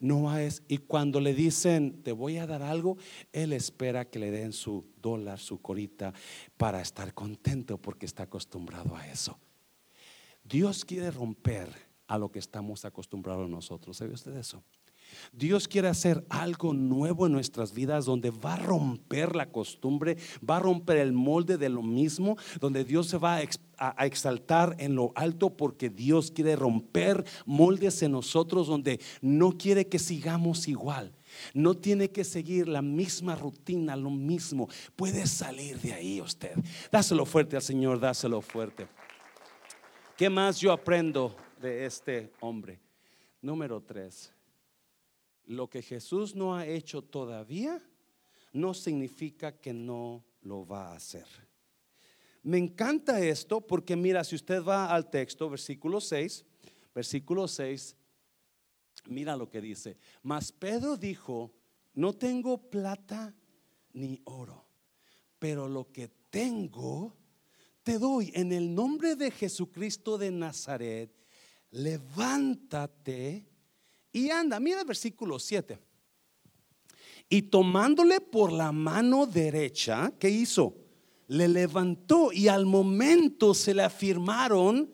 No 0.00 0.36
es, 0.36 0.62
y 0.68 0.78
cuando 0.78 1.20
le 1.20 1.34
dicen, 1.34 2.02
te 2.02 2.12
voy 2.12 2.38
a 2.38 2.46
dar 2.46 2.62
algo, 2.62 2.98
él 3.32 3.52
espera 3.52 4.08
que 4.08 4.18
le 4.18 4.30
den 4.30 4.52
su 4.52 4.86
dólar, 5.02 5.40
su 5.40 5.60
corita, 5.60 6.12
para 6.56 6.80
estar 6.80 7.14
contento 7.14 7.78
porque 7.78 8.06
está 8.06 8.24
acostumbrado 8.24 8.96
a 8.96 9.08
eso. 9.08 9.38
Dios 10.44 10.84
quiere 10.84 11.10
romper 11.10 11.68
a 12.06 12.16
lo 12.16 12.30
que 12.30 12.38
estamos 12.38 12.84
acostumbrados 12.84 13.50
nosotros. 13.50 13.96
¿Sabe 13.96 14.14
usted 14.14 14.36
eso? 14.36 14.62
Dios 15.32 15.68
quiere 15.68 15.88
hacer 15.88 16.24
algo 16.28 16.72
nuevo 16.72 17.26
en 17.26 17.32
nuestras 17.32 17.72
vidas 17.72 18.04
donde 18.04 18.30
va 18.30 18.54
a 18.54 18.58
romper 18.58 19.36
la 19.36 19.50
costumbre, 19.50 20.16
va 20.48 20.56
a 20.56 20.60
romper 20.60 20.98
el 20.98 21.12
molde 21.12 21.58
de 21.58 21.68
lo 21.68 21.82
mismo, 21.82 22.36
donde 22.60 22.84
Dios 22.84 23.08
se 23.08 23.18
va 23.18 23.36
a, 23.36 24.04
exaltar 24.04 24.74
en 24.80 24.96
lo 24.96 25.12
alto 25.14 25.50
porque 25.50 25.88
Dios 25.88 26.32
quiere 26.32 26.56
romper 26.56 27.24
moldes 27.46 28.02
en 28.02 28.12
nosotros 28.12 28.66
donde 28.66 29.00
no 29.20 29.52
quiere 29.52 29.86
que 29.86 30.00
sigamos 30.00 30.66
igual. 30.66 31.12
No 31.54 31.74
tiene 31.74 32.10
que 32.10 32.24
seguir 32.24 32.66
la 32.66 32.82
misma 32.82 33.36
rutina, 33.36 33.94
lo 33.94 34.10
mismo. 34.10 34.68
Puede 34.96 35.26
salir 35.26 35.78
de 35.78 35.92
ahí 35.92 36.20
usted. 36.20 36.56
Dáselo 36.90 37.24
fuerte 37.24 37.54
al 37.54 37.62
Señor, 37.62 38.00
dáselo 38.00 38.40
fuerte. 38.40 38.88
¿Qué 40.16 40.28
más 40.28 40.58
yo 40.58 40.72
aprendo 40.72 41.36
de 41.60 41.86
este 41.86 42.32
hombre? 42.40 42.80
Número 43.40 43.80
tres 43.80 44.32
lo 45.48 45.68
que 45.70 45.82
Jesús 45.82 46.34
no 46.34 46.54
ha 46.54 46.66
hecho 46.66 47.02
todavía 47.02 47.82
no 48.52 48.74
significa 48.74 49.58
que 49.58 49.72
no 49.72 50.24
lo 50.42 50.66
va 50.66 50.92
a 50.92 50.96
hacer. 50.96 51.26
Me 52.42 52.58
encanta 52.58 53.20
esto 53.20 53.66
porque 53.66 53.96
mira, 53.96 54.24
si 54.24 54.36
usted 54.36 54.62
va 54.62 54.94
al 54.94 55.10
texto, 55.10 55.48
versículo 55.48 56.00
6, 56.00 56.44
versículo 56.94 57.48
6, 57.48 57.96
mira 59.06 59.36
lo 59.36 59.48
que 59.48 59.60
dice. 59.60 59.96
Mas 60.22 60.52
Pedro 60.52 60.96
dijo, 60.96 61.54
no 61.94 62.12
tengo 62.12 62.70
plata 62.70 63.34
ni 63.94 64.20
oro, 64.24 64.68
pero 65.38 65.66
lo 65.66 65.90
que 65.90 66.08
tengo 66.30 67.16
te 67.82 67.98
doy 67.98 68.30
en 68.34 68.52
el 68.52 68.74
nombre 68.74 69.16
de 69.16 69.30
Jesucristo 69.30 70.18
de 70.18 70.30
Nazaret. 70.30 71.10
Levántate 71.70 73.46
y 74.18 74.30
anda, 74.30 74.58
mira 74.60 74.80
el 74.80 74.86
versículo 74.86 75.38
7. 75.38 75.78
Y 77.30 77.42
tomándole 77.42 78.20
por 78.20 78.52
la 78.52 78.72
mano 78.72 79.26
derecha, 79.26 80.12
¿qué 80.18 80.30
hizo? 80.30 80.74
Le 81.26 81.46
levantó 81.46 82.32
y 82.32 82.48
al 82.48 82.64
momento 82.64 83.52
se 83.52 83.74
le 83.74 83.82
afirmaron 83.82 84.90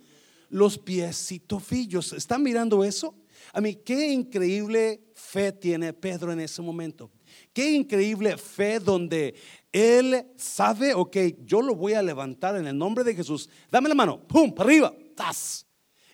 los 0.49 0.79
pies 0.79 1.31
y 1.31 1.39
tofillos. 1.39 2.13
¿Están 2.13 2.43
mirando 2.43 2.83
eso? 2.83 3.15
A 3.53 3.61
mí, 3.61 3.77
qué 3.77 4.13
increíble 4.13 5.05
fe 5.15 5.53
tiene 5.53 5.93
Pedro 5.93 6.33
en 6.33 6.41
ese 6.41 6.61
momento. 6.61 7.11
Qué 7.53 7.73
increíble 7.73 8.37
fe 8.37 8.81
donde 8.81 9.35
él 9.71 10.27
sabe, 10.37 10.93
ok, 10.93 11.17
yo 11.45 11.63
lo 11.63 11.77
voy 11.77 11.93
a 11.93 12.03
levantar 12.03 12.57
en 12.57 12.67
el 12.67 12.77
nombre 12.77 13.05
de 13.05 13.15
Jesús. 13.15 13.49
Dame 13.71 13.89
la 13.89 13.95
mano, 13.95 14.27
pum, 14.27 14.53
arriba, 14.59 14.93
tas. 15.15 15.67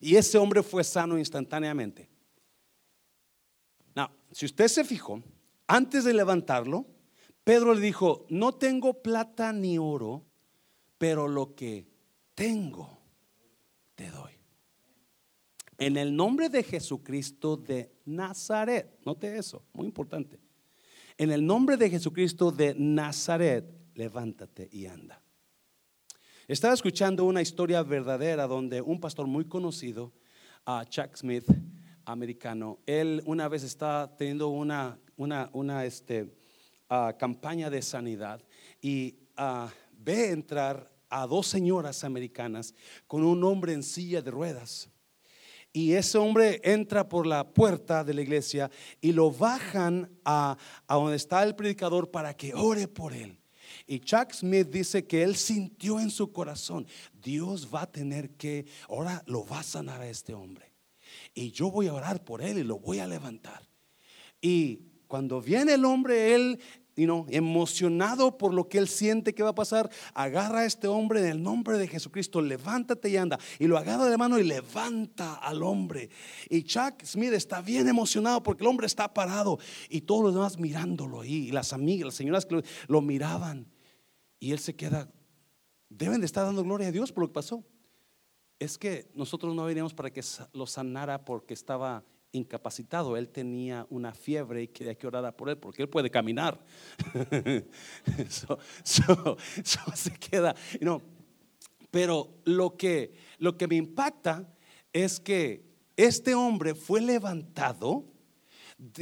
Y 0.02 0.16
ese 0.16 0.36
hombre 0.36 0.62
fue 0.62 0.84
sano 0.84 1.18
instantáneamente 1.18 2.09
si 4.32 4.46
usted 4.46 4.68
se 4.68 4.84
fijó, 4.84 5.22
antes 5.66 6.04
de 6.04 6.14
levantarlo, 6.14 6.86
Pedro 7.44 7.74
le 7.74 7.80
dijo, 7.80 8.26
no 8.28 8.52
tengo 8.54 9.02
plata 9.02 9.52
ni 9.52 9.78
oro, 9.78 10.24
pero 10.98 11.26
lo 11.26 11.54
que 11.54 11.86
tengo 12.34 12.98
te 13.94 14.10
doy. 14.10 14.32
En 15.78 15.96
el 15.96 16.14
nombre 16.14 16.48
de 16.48 16.62
Jesucristo 16.62 17.56
de 17.56 17.90
Nazaret, 18.04 18.98
note 19.04 19.38
eso, 19.38 19.64
muy 19.72 19.86
importante. 19.86 20.38
En 21.16 21.30
el 21.30 21.44
nombre 21.44 21.76
de 21.76 21.88
Jesucristo 21.88 22.50
de 22.50 22.74
Nazaret, 22.74 23.64
levántate 23.94 24.68
y 24.70 24.86
anda. 24.86 25.22
Estaba 26.48 26.74
escuchando 26.74 27.24
una 27.24 27.42
historia 27.42 27.82
verdadera 27.82 28.46
donde 28.46 28.80
un 28.82 29.00
pastor 29.00 29.26
muy 29.26 29.44
conocido, 29.44 30.12
Chuck 30.88 31.16
Smith, 31.16 31.46
americano. 32.12 32.78
Él 32.86 33.22
una 33.26 33.48
vez 33.48 33.62
estaba 33.62 34.16
teniendo 34.16 34.48
una, 34.48 34.98
una, 35.16 35.84
este, 35.84 36.32
ah, 36.88 37.14
campaña 37.18 37.70
de 37.70 37.82
sanidad 37.82 38.42
y 38.80 39.16
uh, 39.38 39.68
ve 39.92 40.30
entrar 40.30 40.90
a 41.08 41.26
dos 41.26 41.46
señoras 41.46 42.04
americanas 42.04 42.74
con 43.06 43.24
un 43.24 43.42
hombre 43.44 43.72
en 43.72 43.82
silla 43.82 44.22
de 44.22 44.30
ruedas. 44.30 44.88
Y 45.72 45.92
ese 45.92 46.18
hombre 46.18 46.60
entra 46.64 47.08
por 47.08 47.26
la 47.26 47.48
puerta 47.52 48.02
de 48.02 48.14
la 48.14 48.22
iglesia 48.22 48.70
y 49.00 49.12
lo 49.12 49.30
bajan 49.30 50.10
a, 50.24 50.56
a 50.86 50.94
donde 50.96 51.16
está 51.16 51.42
el 51.44 51.54
predicador 51.54 52.10
para 52.10 52.34
que 52.34 52.54
ore 52.54 52.88
por 52.88 53.12
él. 53.12 53.38
Y 53.86 54.00
Chuck 54.00 54.32
Smith 54.32 54.68
dice 54.68 55.06
que 55.06 55.22
él 55.22 55.36
sintió 55.36 56.00
en 56.00 56.10
su 56.10 56.32
corazón, 56.32 56.86
Dios 57.12 57.68
va 57.72 57.82
a 57.82 57.90
tener 57.90 58.30
que, 58.30 58.66
ahora 58.88 59.22
lo 59.26 59.46
va 59.46 59.60
a 59.60 59.64
sanar 59.64 60.00
a 60.00 60.08
este 60.08 60.34
hombre 60.34 60.69
y 61.34 61.52
yo 61.52 61.70
voy 61.70 61.86
a 61.86 61.94
orar 61.94 62.24
por 62.24 62.42
él 62.42 62.58
y 62.58 62.64
lo 62.64 62.78
voy 62.78 62.98
a 62.98 63.06
levantar. 63.06 63.68
Y 64.40 64.90
cuando 65.06 65.40
viene 65.40 65.74
el 65.74 65.84
hombre, 65.84 66.34
él, 66.34 66.60
emocionado 66.96 68.36
por 68.36 68.52
lo 68.52 68.68
que 68.68 68.78
él 68.78 68.86
siente 68.86 69.34
que 69.34 69.42
va 69.42 69.50
a 69.50 69.54
pasar, 69.54 69.90
agarra 70.12 70.60
a 70.60 70.64
este 70.66 70.86
hombre 70.86 71.20
en 71.20 71.26
el 71.26 71.42
nombre 71.42 71.78
de 71.78 71.88
Jesucristo, 71.88 72.42
levántate 72.42 73.08
y 73.08 73.16
anda. 73.16 73.38
Y 73.58 73.66
lo 73.66 73.78
agarra 73.78 74.06
de 74.06 74.18
mano 74.18 74.38
y 74.38 74.44
levanta 74.44 75.34
al 75.34 75.62
hombre. 75.62 76.10
Y 76.48 76.62
Chuck 76.64 77.02
Smith 77.04 77.32
está 77.32 77.62
bien 77.62 77.88
emocionado 77.88 78.42
porque 78.42 78.64
el 78.64 78.68
hombre 78.68 78.86
está 78.86 79.12
parado 79.12 79.58
y 79.88 80.02
todos 80.02 80.24
los 80.24 80.34
demás 80.34 80.58
mirándolo 80.58 81.22
ahí. 81.22 81.48
Y 81.48 81.52
las 81.52 81.72
amigas, 81.72 82.06
las 82.06 82.14
señoras 82.14 82.44
que 82.44 82.56
lo, 82.56 82.62
lo 82.88 83.00
miraban. 83.00 83.66
Y 84.38 84.52
él 84.52 84.58
se 84.58 84.76
queda, 84.76 85.10
deben 85.88 86.20
de 86.20 86.26
estar 86.26 86.44
dando 86.44 86.62
gloria 86.64 86.88
a 86.88 86.92
Dios 86.92 87.12
por 87.12 87.22
lo 87.22 87.28
que 87.28 87.34
pasó 87.34 87.64
es 88.60 88.76
que 88.76 89.08
nosotros 89.14 89.54
no 89.54 89.64
veníamos 89.64 89.94
para 89.94 90.10
que 90.10 90.22
lo 90.52 90.66
sanara 90.66 91.24
porque 91.24 91.54
estaba 91.54 92.04
incapacitado. 92.30 93.16
Él 93.16 93.30
tenía 93.30 93.86
una 93.88 94.12
fiebre 94.12 94.62
y 94.62 94.68
quería 94.68 94.94
que 94.94 95.06
orara 95.06 95.34
por 95.34 95.48
él 95.48 95.56
porque 95.56 95.82
él 95.82 95.88
puede 95.88 96.10
caminar. 96.10 96.62
so, 98.28 98.58
se 99.94 100.12
queda. 100.18 100.54
pero 101.90 102.34
lo 102.44 102.76
que, 102.76 103.14
lo 103.38 103.56
que 103.56 103.66
me 103.66 103.76
impacta 103.76 104.54
es 104.92 105.18
que 105.18 105.64
este 105.96 106.34
hombre 106.34 106.74
fue 106.74 107.00
levantado 107.00 108.04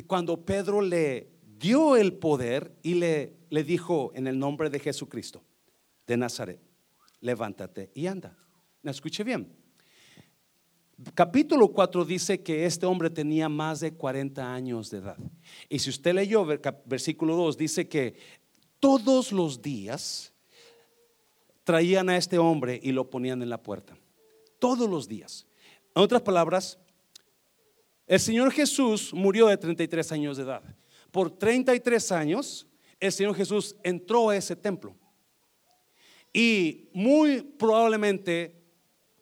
cuando 0.06 0.44
Pedro 0.44 0.80
le 0.80 1.30
dio 1.58 1.96
el 1.96 2.14
poder 2.14 2.76
y 2.82 2.94
le, 2.94 3.36
le 3.50 3.64
dijo 3.64 4.12
en 4.14 4.28
el 4.28 4.38
nombre 4.38 4.70
de 4.70 4.78
Jesucristo 4.78 5.42
de 6.06 6.16
Nazaret, 6.16 6.60
levántate 7.20 7.90
y 7.94 8.06
anda. 8.06 8.36
Escuche 8.90 9.24
bien. 9.24 9.52
Capítulo 11.14 11.68
4 11.68 12.04
dice 12.04 12.42
que 12.42 12.66
este 12.66 12.84
hombre 12.84 13.08
tenía 13.08 13.48
más 13.48 13.80
de 13.80 13.92
40 13.92 14.52
años 14.52 14.90
de 14.90 14.98
edad. 14.98 15.16
Y 15.68 15.78
si 15.78 15.90
usted 15.90 16.12
leyó 16.12 16.44
versículo 16.86 17.36
2, 17.36 17.56
dice 17.56 17.88
que 17.88 18.16
todos 18.80 19.30
los 19.30 19.62
días 19.62 20.32
traían 21.62 22.08
a 22.08 22.16
este 22.16 22.38
hombre 22.38 22.80
y 22.82 22.90
lo 22.90 23.08
ponían 23.08 23.42
en 23.42 23.50
la 23.50 23.62
puerta. 23.62 23.96
Todos 24.58 24.90
los 24.90 25.06
días. 25.06 25.46
En 25.94 26.02
otras 26.02 26.22
palabras, 26.22 26.78
el 28.06 28.18
Señor 28.18 28.50
Jesús 28.50 29.14
murió 29.14 29.46
de 29.46 29.56
33 29.56 30.10
años 30.12 30.36
de 30.36 30.42
edad. 30.42 30.62
Por 31.12 31.30
33 31.30 32.10
años, 32.10 32.66
el 32.98 33.12
Señor 33.12 33.36
Jesús 33.36 33.76
entró 33.84 34.30
a 34.30 34.36
ese 34.36 34.56
templo. 34.56 34.96
Y 36.32 36.88
muy 36.92 37.42
probablemente 37.42 38.57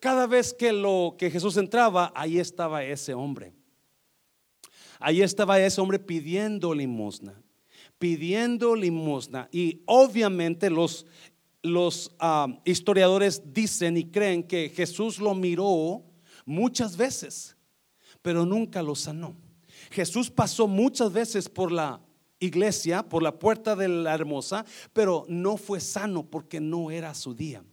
cada 0.07 0.29
vez 0.29 0.55
que 0.55 0.73
lo 0.73 1.17
que 1.19 1.33
Jesús 1.33 1.57
entraba, 1.57 2.13
ahí 2.15 2.39
estaba 2.39 2.85
ese 2.85 3.13
hombre. 3.13 3.53
Ahí 5.01 5.21
estaba 5.21 5.59
ese 5.59 5.81
hombre 5.81 5.99
pidiendo 5.99 6.73
limosna, 6.73 7.43
pidiendo 7.99 8.77
limosna. 8.77 9.49
Y 9.51 9.83
obviamente 9.85 10.71
los, 10.71 11.07
los 11.61 12.15
ah, 12.21 12.47
historiadores 12.65 13.53
dicen 13.53 13.97
y 13.97 14.05
creen 14.05 14.45
que 14.45 14.69
Jesús 14.69 15.19
lo 15.19 15.35
miró 15.35 16.05
muchas 16.45 16.97
veces, 16.97 17.57
pero 18.23 18.47
nunca 18.47 18.85
lo 18.85 18.95
sanó. 18.95 19.35
Jesús 19.91 20.31
pasó 20.31 20.69
muchas 20.69 21.13
veces 21.13 21.49
por 21.49 21.73
la 21.73 22.01
iglesia, 22.39 23.03
por 23.03 23.25
la 23.25 23.37
puerta 23.37 23.75
de 23.75 23.89
la 23.89 24.15
hermosa, 24.15 24.65
pero 24.93 25.25
no 25.27 25.57
fue 25.57 25.81
sano 25.81 26.25
porque 26.25 26.61
no 26.61 26.93
era 26.93 27.13
su 27.13 27.35
día. 27.35 27.65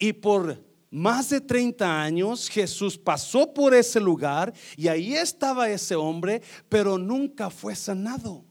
Y 0.00 0.14
por 0.14 0.66
más 0.90 1.30
de 1.30 1.40
30 1.40 2.02
años 2.02 2.48
Jesús 2.48 2.96
pasó 2.96 3.52
por 3.52 3.74
ese 3.74 4.00
lugar 4.00 4.52
y 4.76 4.88
ahí 4.88 5.14
estaba 5.14 5.68
ese 5.68 5.94
hombre, 5.94 6.42
pero 6.68 6.98
nunca 6.98 7.50
fue 7.50 7.74
sanado. 7.74 8.47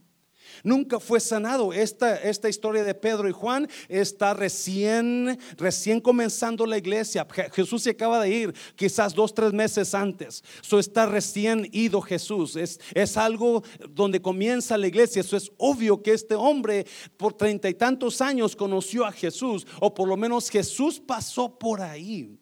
Nunca 0.64 1.00
fue 1.00 1.20
sanado. 1.20 1.74
Esta, 1.74 2.16
esta 2.16 2.50
historia 2.50 2.84
de 2.84 2.94
Pedro 2.94 3.30
y 3.30 3.32
Juan 3.32 3.68
está 3.90 4.34
recién, 4.34 5.40
recién 5.58 6.02
comenzando 6.02 6.66
la 6.66 6.78
iglesia. 6.78 7.28
Jesús 7.54 7.84
se 7.84 7.92
acaba 7.92 8.22
de 8.22 8.30
ir, 8.30 8.56
quizás 8.76 9.14
dos, 9.14 9.34
tres 9.34 9.54
meses 9.54 9.94
antes. 9.94 10.44
Eso 10.64 10.80
está 10.80 11.06
recién 11.06 11.70
ido 11.72 12.02
Jesús. 12.02 12.56
Es, 12.56 12.80
es 12.94 13.18
algo 13.18 13.64
donde 13.90 14.22
comienza 14.22 14.78
la 14.78 14.88
iglesia. 14.88 15.22
Eso 15.22 15.38
es 15.38 15.52
obvio 15.58 16.02
que 16.02 16.14
este 16.14 16.36
hombre 16.36 16.86
por 17.18 17.34
treinta 17.34 17.70
y 17.70 17.74
tantos 17.74 18.22
años 18.22 18.56
conoció 18.56 19.06
a 19.06 19.12
Jesús, 19.12 19.66
o 19.80 19.94
por 19.94 20.08
lo 20.08 20.18
menos 20.18 20.50
Jesús 20.50 21.00
pasó 21.00 21.58
por 21.58 21.82
ahí. 21.82 22.38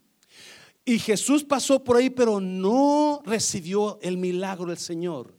Y 0.86 1.00
Jesús 1.00 1.44
pasó 1.44 1.84
por 1.84 1.98
ahí, 1.98 2.10
pero 2.10 2.40
no 2.40 3.22
recibió 3.26 3.98
el 4.02 4.18
milagro 4.18 4.68
del 4.68 4.78
Señor. 4.78 5.35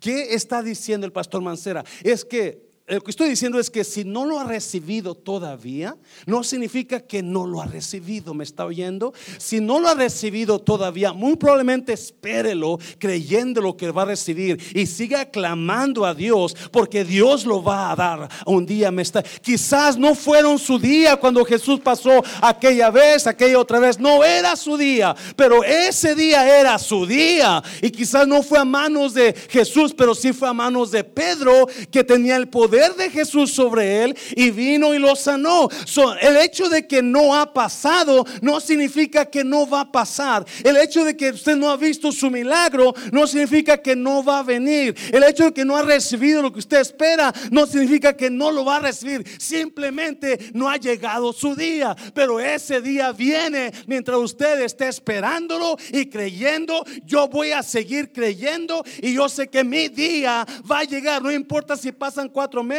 ¿Qué 0.00 0.34
está 0.34 0.62
diciendo 0.62 1.06
el 1.06 1.12
pastor 1.12 1.42
Mancera? 1.42 1.84
Es 2.02 2.24
que 2.24 2.69
lo 2.90 3.00
que 3.02 3.12
estoy 3.12 3.28
diciendo 3.28 3.60
es 3.60 3.70
que 3.70 3.84
si 3.84 4.04
no 4.04 4.24
lo 4.24 4.40
ha 4.40 4.44
recibido 4.44 5.14
todavía, 5.14 5.96
no 6.26 6.42
significa 6.42 6.98
que 6.98 7.22
no 7.22 7.46
lo 7.46 7.62
ha 7.62 7.66
recibido. 7.66 8.34
¿Me 8.34 8.42
está 8.42 8.64
oyendo? 8.64 9.14
Si 9.38 9.60
no 9.60 9.78
lo 9.78 9.88
ha 9.88 9.94
recibido 9.94 10.58
todavía, 10.58 11.12
muy 11.12 11.36
probablemente 11.36 11.92
espérelo 11.92 12.80
creyendo 12.98 13.60
lo 13.60 13.76
que 13.76 13.92
va 13.92 14.02
a 14.02 14.06
recibir 14.06 14.60
y 14.74 14.86
siga 14.86 15.26
clamando 15.26 16.04
a 16.04 16.14
Dios 16.14 16.56
porque 16.72 17.04
Dios 17.04 17.46
lo 17.46 17.62
va 17.62 17.92
a 17.92 17.96
dar 17.96 18.28
un 18.44 18.66
día. 18.66 18.90
Me 18.90 19.02
está, 19.02 19.22
quizás 19.22 19.96
no 19.96 20.16
fueron 20.16 20.58
su 20.58 20.76
día 20.76 21.16
cuando 21.16 21.44
Jesús 21.44 21.78
pasó 21.78 22.24
aquella 22.42 22.90
vez, 22.90 23.28
aquella 23.28 23.60
otra 23.60 23.78
vez. 23.78 24.00
No 24.00 24.24
era 24.24 24.56
su 24.56 24.76
día, 24.76 25.14
pero 25.36 25.62
ese 25.62 26.16
día 26.16 26.58
era 26.58 26.76
su 26.76 27.06
día. 27.06 27.62
Y 27.82 27.90
quizás 27.90 28.26
no 28.26 28.42
fue 28.42 28.58
a 28.58 28.64
manos 28.64 29.14
de 29.14 29.32
Jesús, 29.48 29.94
pero 29.96 30.12
sí 30.12 30.32
fue 30.32 30.48
a 30.48 30.52
manos 30.52 30.90
de 30.90 31.04
Pedro 31.04 31.68
que 31.92 32.02
tenía 32.02 32.34
el 32.34 32.48
poder 32.48 32.79
de 32.88 33.10
Jesús 33.10 33.52
sobre 33.52 34.04
él 34.04 34.16
y 34.34 34.50
vino 34.50 34.94
y 34.94 34.98
lo 34.98 35.14
sanó. 35.14 35.68
el 36.20 36.36
hecho 36.38 36.68
de 36.68 36.86
que 36.86 37.02
no 37.02 37.34
ha 37.34 37.52
pasado 37.52 38.24
no 38.40 38.60
significa 38.60 39.26
que 39.26 39.44
no 39.44 39.68
va 39.68 39.82
a 39.82 39.92
pasar. 39.92 40.44
El 40.64 40.76
hecho 40.76 41.04
de 41.04 41.16
que 41.16 41.30
usted 41.30 41.56
no 41.56 41.70
ha 41.70 41.76
visto 41.76 42.10
su 42.12 42.30
milagro 42.30 42.94
no 43.12 43.26
significa 43.26 43.78
que 43.78 43.94
no 43.94 44.24
va 44.24 44.40
a 44.40 44.42
venir. 44.42 44.96
El 45.12 45.22
hecho 45.24 45.44
de 45.44 45.52
que 45.52 45.64
no 45.64 45.76
ha 45.76 45.82
recibido 45.82 46.42
lo 46.42 46.52
que 46.52 46.58
usted 46.58 46.80
espera 46.80 47.32
no 47.50 47.66
significa 47.66 48.16
que 48.16 48.30
no 48.30 48.50
lo 48.50 48.64
va 48.64 48.76
a 48.76 48.80
recibir. 48.80 49.24
Simplemente 49.38 50.50
no 50.54 50.68
ha 50.68 50.76
llegado 50.76 51.32
su 51.32 51.54
día. 51.54 51.96
Pero 52.14 52.40
ese 52.40 52.80
día 52.80 53.12
viene 53.12 53.72
mientras 53.86 54.18
usted 54.18 54.60
esté 54.62 54.88
esperándolo 54.88 55.76
y 55.92 56.06
creyendo. 56.06 56.84
Yo 57.04 57.28
voy 57.28 57.52
a 57.52 57.62
seguir 57.62 58.12
creyendo 58.12 58.84
y 59.02 59.14
yo 59.14 59.28
sé 59.28 59.48
que 59.48 59.64
mi 59.64 59.88
día 59.88 60.46
va 60.70 60.80
a 60.80 60.84
llegar. 60.84 61.22
No 61.22 61.30
importa 61.30 61.76
si 61.76 61.92
pasan 61.92 62.28
cuatro 62.28 62.62
meses, 62.62 62.69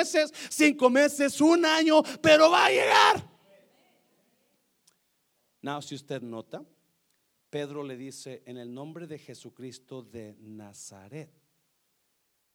cinco 0.50 0.90
meses, 0.90 1.42
un 1.42 1.66
año, 1.66 2.02
pero 2.22 2.50
va 2.50 2.66
a 2.66 2.70
llegar. 2.70 3.32
Now, 5.62 5.82
si 5.82 5.96
usted 5.96 6.22
nota, 6.22 6.66
Pedro 7.50 7.84
le 7.84 7.98
dice, 7.98 8.42
en 8.46 8.58
el 8.58 8.74
nombre 8.74 9.06
de 9.08 9.20
Jesucristo 9.20 10.02
de 10.02 10.36
Nazaret, 10.40 11.32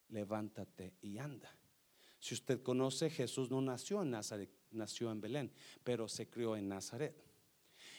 levántate 0.09 0.95
y 1.03 1.19
anda. 1.19 1.55
Si 2.19 2.35
usted 2.35 2.63
conoce, 2.63 3.11
Jesús 3.11 3.51
no 3.51 3.61
nació 3.61 4.03
en 4.03 4.11
Nazaret, 4.11 4.51
nació 4.71 5.13
en 5.13 5.21
Belén, 5.21 5.53
pero 5.85 6.09
se 6.09 6.29
crió 6.29 6.57
en 6.57 6.69
Nazaret. 6.69 7.15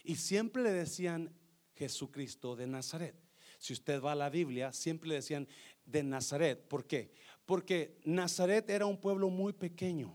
Y 0.03 0.15
siempre 0.15 0.63
le 0.63 0.71
decían 0.71 1.33
Jesucristo 1.75 2.55
de 2.55 2.67
Nazaret. 2.67 3.15
Si 3.59 3.73
usted 3.73 4.01
va 4.01 4.11
a 4.11 4.15
la 4.15 4.29
Biblia, 4.29 4.73
siempre 4.73 5.09
le 5.09 5.15
decían 5.15 5.47
de 5.85 6.03
Nazaret. 6.03 6.67
¿Por 6.67 6.85
qué? 6.85 7.13
Porque 7.47 7.97
Nazaret 8.03 8.69
era 8.69 8.85
un 8.85 8.97
pueblo 8.97 9.29
muy 9.29 9.53
pequeño, 9.53 10.13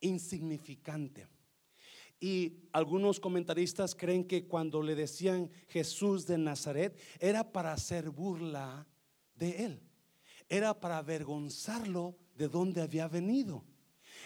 insignificante. 0.00 1.26
Y 2.20 2.60
algunos 2.72 3.18
comentaristas 3.18 3.94
creen 3.94 4.24
que 4.24 4.46
cuando 4.46 4.80
le 4.80 4.94
decían 4.94 5.50
Jesús 5.68 6.26
de 6.26 6.38
Nazaret 6.38 6.96
era 7.18 7.50
para 7.50 7.72
hacer 7.72 8.10
burla 8.10 8.86
de 9.34 9.64
él. 9.64 9.80
Era 10.48 10.78
para 10.78 10.98
avergonzarlo 10.98 12.16
de 12.36 12.48
donde 12.48 12.82
había 12.82 13.08
venido. 13.08 13.64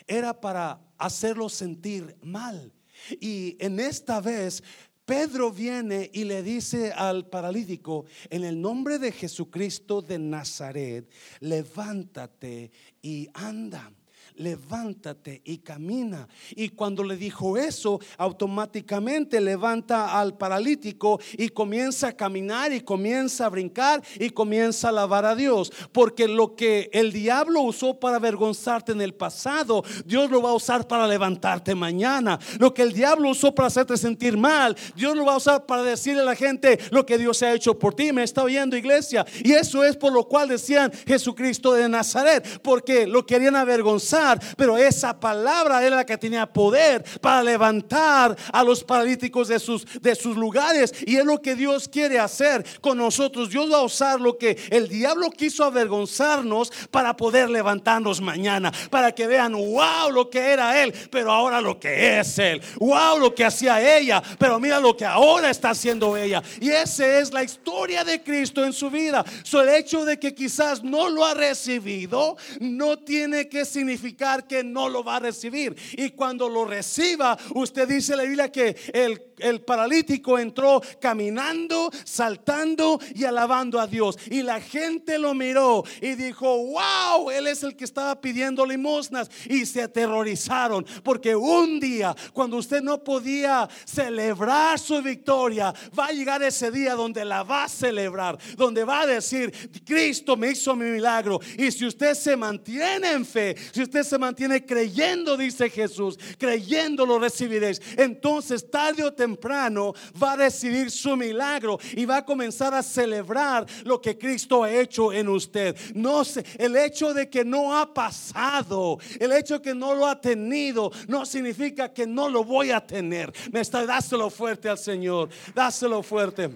Era 0.06 0.38
para 0.38 0.80
hacerlo 0.98 1.48
sentir 1.48 2.14
mal. 2.20 2.74
Y 3.20 3.56
en 3.58 3.80
esta 3.80 4.20
vez 4.20 4.62
Pedro 5.04 5.50
viene 5.50 6.10
y 6.12 6.24
le 6.24 6.42
dice 6.42 6.92
al 6.92 7.28
paralítico, 7.28 8.06
en 8.30 8.44
el 8.44 8.60
nombre 8.60 8.98
de 8.98 9.12
Jesucristo 9.12 10.00
de 10.00 10.18
Nazaret, 10.18 11.10
levántate 11.40 12.70
y 13.02 13.28
anda 13.34 13.92
levántate 14.36 15.42
y 15.44 15.58
camina. 15.58 16.28
Y 16.50 16.70
cuando 16.70 17.04
le 17.04 17.16
dijo 17.16 17.56
eso, 17.56 18.00
automáticamente 18.18 19.40
levanta 19.40 20.18
al 20.18 20.36
paralítico 20.36 21.20
y 21.34 21.48
comienza 21.50 22.08
a 22.08 22.12
caminar 22.12 22.72
y 22.72 22.80
comienza 22.80 23.46
a 23.46 23.48
brincar 23.48 24.02
y 24.18 24.30
comienza 24.30 24.88
a 24.88 24.90
alabar 24.90 25.24
a 25.24 25.36
Dios. 25.36 25.72
Porque 25.92 26.26
lo 26.26 26.56
que 26.56 26.90
el 26.92 27.12
diablo 27.12 27.60
usó 27.60 27.98
para 28.00 28.16
avergonzarte 28.16 28.92
en 28.92 29.00
el 29.00 29.14
pasado, 29.14 29.84
Dios 30.04 30.30
lo 30.30 30.42
va 30.42 30.50
a 30.50 30.54
usar 30.54 30.88
para 30.88 31.06
levantarte 31.06 31.74
mañana. 31.74 32.38
Lo 32.58 32.74
que 32.74 32.82
el 32.82 32.92
diablo 32.92 33.30
usó 33.30 33.54
para 33.54 33.68
hacerte 33.68 33.96
sentir 33.96 34.36
mal, 34.36 34.76
Dios 34.96 35.16
lo 35.16 35.24
va 35.24 35.34
a 35.34 35.38
usar 35.38 35.64
para 35.66 35.82
decirle 35.82 36.22
a 36.22 36.24
la 36.24 36.34
gente 36.34 36.78
lo 36.90 37.06
que 37.06 37.18
Dios 37.18 37.42
ha 37.42 37.52
hecho 37.52 37.78
por 37.78 37.94
ti. 37.94 38.12
Me 38.12 38.24
está 38.24 38.42
oyendo 38.42 38.76
iglesia. 38.76 39.24
Y 39.44 39.52
eso 39.52 39.84
es 39.84 39.96
por 39.96 40.12
lo 40.12 40.26
cual 40.26 40.48
decían 40.48 40.90
Jesucristo 41.06 41.72
de 41.72 41.88
Nazaret, 41.88 42.60
porque 42.62 43.06
lo 43.06 43.24
querían 43.24 43.56
avergonzar 43.56 44.23
pero 44.56 44.76
esa 44.76 45.18
palabra 45.18 45.84
era 45.84 45.96
la 45.96 46.06
que 46.06 46.18
tenía 46.18 46.46
poder 46.46 47.04
para 47.20 47.42
levantar 47.42 48.36
a 48.52 48.64
los 48.64 48.82
paralíticos 48.82 49.48
de 49.48 49.58
sus, 49.58 49.86
de 50.00 50.14
sus 50.14 50.36
lugares. 50.36 50.92
Y 51.06 51.16
es 51.16 51.24
lo 51.24 51.40
que 51.40 51.54
Dios 51.54 51.88
quiere 51.88 52.18
hacer 52.18 52.64
con 52.80 52.98
nosotros. 52.98 53.50
Dios 53.50 53.70
va 53.70 53.78
a 53.78 53.82
usar 53.82 54.20
lo 54.20 54.38
que 54.38 54.56
el 54.70 54.88
diablo 54.88 55.30
quiso 55.30 55.64
avergonzarnos 55.64 56.72
para 56.90 57.16
poder 57.16 57.50
levantarnos 57.50 58.20
mañana, 58.20 58.72
para 58.90 59.12
que 59.12 59.26
vean, 59.26 59.52
wow, 59.52 60.10
lo 60.10 60.30
que 60.30 60.40
era 60.40 60.82
Él, 60.82 60.92
pero 61.10 61.32
ahora 61.32 61.60
lo 61.60 61.78
que 61.78 62.18
es 62.18 62.38
Él. 62.38 62.60
Wow, 62.78 63.18
lo 63.18 63.34
que 63.34 63.44
hacía 63.44 63.96
ella, 63.96 64.22
pero 64.38 64.58
mira 64.58 64.80
lo 64.80 64.96
que 64.96 65.04
ahora 65.04 65.50
está 65.50 65.70
haciendo 65.70 66.16
ella. 66.16 66.42
Y 66.60 66.70
esa 66.70 67.18
es 67.18 67.32
la 67.32 67.42
historia 67.42 68.04
de 68.04 68.22
Cristo 68.22 68.64
en 68.64 68.72
su 68.72 68.90
vida. 68.90 69.24
So, 69.42 69.60
el 69.60 69.68
hecho 69.70 70.04
de 70.04 70.18
que 70.18 70.34
quizás 70.34 70.82
no 70.82 71.08
lo 71.08 71.24
ha 71.24 71.34
recibido 71.34 72.36
no 72.60 72.98
tiene 72.98 73.48
que 73.48 73.64
significar 73.64 74.13
que 74.46 74.64
no 74.64 74.88
lo 74.88 75.02
va 75.04 75.16
a 75.16 75.20
recibir. 75.20 75.76
Y 75.92 76.10
cuando 76.10 76.48
lo 76.48 76.64
reciba, 76.64 77.36
usted 77.54 77.88
dice 77.88 78.16
la 78.16 78.22
Biblia 78.24 78.50
que 78.50 78.76
el, 78.92 79.33
el 79.38 79.60
paralítico 79.62 80.38
entró 80.38 80.80
caminando, 81.00 81.90
saltando 82.04 83.00
y 83.14 83.24
alabando 83.24 83.80
a 83.80 83.86
Dios. 83.86 84.18
Y 84.30 84.42
la 84.42 84.60
gente 84.60 85.18
lo 85.18 85.34
miró 85.34 85.84
y 86.00 86.14
dijo, 86.14 86.56
wow, 86.66 87.30
él 87.30 87.46
es 87.46 87.62
el 87.62 87.76
que 87.76 87.84
estaba 87.84 88.20
pidiendo 88.20 88.64
limosnas. 88.66 89.30
Y 89.48 89.66
se 89.66 89.82
aterrorizaron 89.82 90.84
porque 91.02 91.34
un 91.34 91.80
día, 91.80 92.14
cuando 92.32 92.56
usted 92.56 92.82
no 92.82 93.02
podía 93.02 93.68
celebrar 93.84 94.78
su 94.78 95.00
victoria, 95.02 95.74
va 95.98 96.06
a 96.06 96.12
llegar 96.12 96.42
ese 96.42 96.70
día 96.70 96.94
donde 96.94 97.24
la 97.24 97.42
va 97.42 97.64
a 97.64 97.68
celebrar, 97.68 98.38
donde 98.56 98.84
va 98.84 99.02
a 99.02 99.06
decir, 99.06 99.52
Cristo 99.84 100.36
me 100.36 100.50
hizo 100.50 100.74
mi 100.76 100.86
milagro. 100.86 101.40
Y 101.58 101.70
si 101.70 101.86
usted 101.86 102.14
se 102.14 102.36
mantiene 102.36 103.12
en 103.12 103.24
fe, 103.24 103.56
si 103.72 103.82
usted 103.82 104.02
se 104.02 104.18
mantiene 104.18 104.64
creyendo, 104.64 105.36
dice 105.36 105.68
Jesús, 105.70 106.18
creyendo 106.38 107.06
lo 107.06 107.18
recibiréis. 107.18 107.80
Entonces, 107.96 108.70
tarde 108.70 109.02
o 109.02 109.12
temprano 109.12 109.23
va 109.32 110.32
a 110.32 110.36
recibir 110.36 110.90
su 110.90 111.16
milagro 111.16 111.78
y 111.92 112.04
va 112.04 112.18
a 112.18 112.24
comenzar 112.24 112.74
a 112.74 112.82
celebrar 112.82 113.66
lo 113.84 114.00
que 114.00 114.16
Cristo 114.16 114.62
ha 114.62 114.72
hecho 114.72 115.12
en 115.12 115.28
usted. 115.28 115.76
No 115.94 116.24
sé, 116.24 116.44
el 116.58 116.76
hecho 116.76 117.14
de 117.14 117.28
que 117.28 117.44
no 117.44 117.76
ha 117.76 117.92
pasado, 117.92 118.98
el 119.18 119.32
hecho 119.32 119.54
de 119.54 119.62
que 119.62 119.74
no 119.74 119.94
lo 119.94 120.06
ha 120.06 120.20
tenido, 120.20 120.90
no 121.08 121.24
significa 121.24 121.92
que 121.92 122.06
no 122.06 122.28
lo 122.28 122.44
voy 122.44 122.70
a 122.70 122.84
tener. 122.84 123.32
Me 123.52 123.60
está, 123.60 123.84
dáselo 123.86 124.30
fuerte 124.30 124.68
al 124.68 124.78
Señor, 124.78 125.28
dáselo 125.54 126.02
fuerte. 126.02 126.50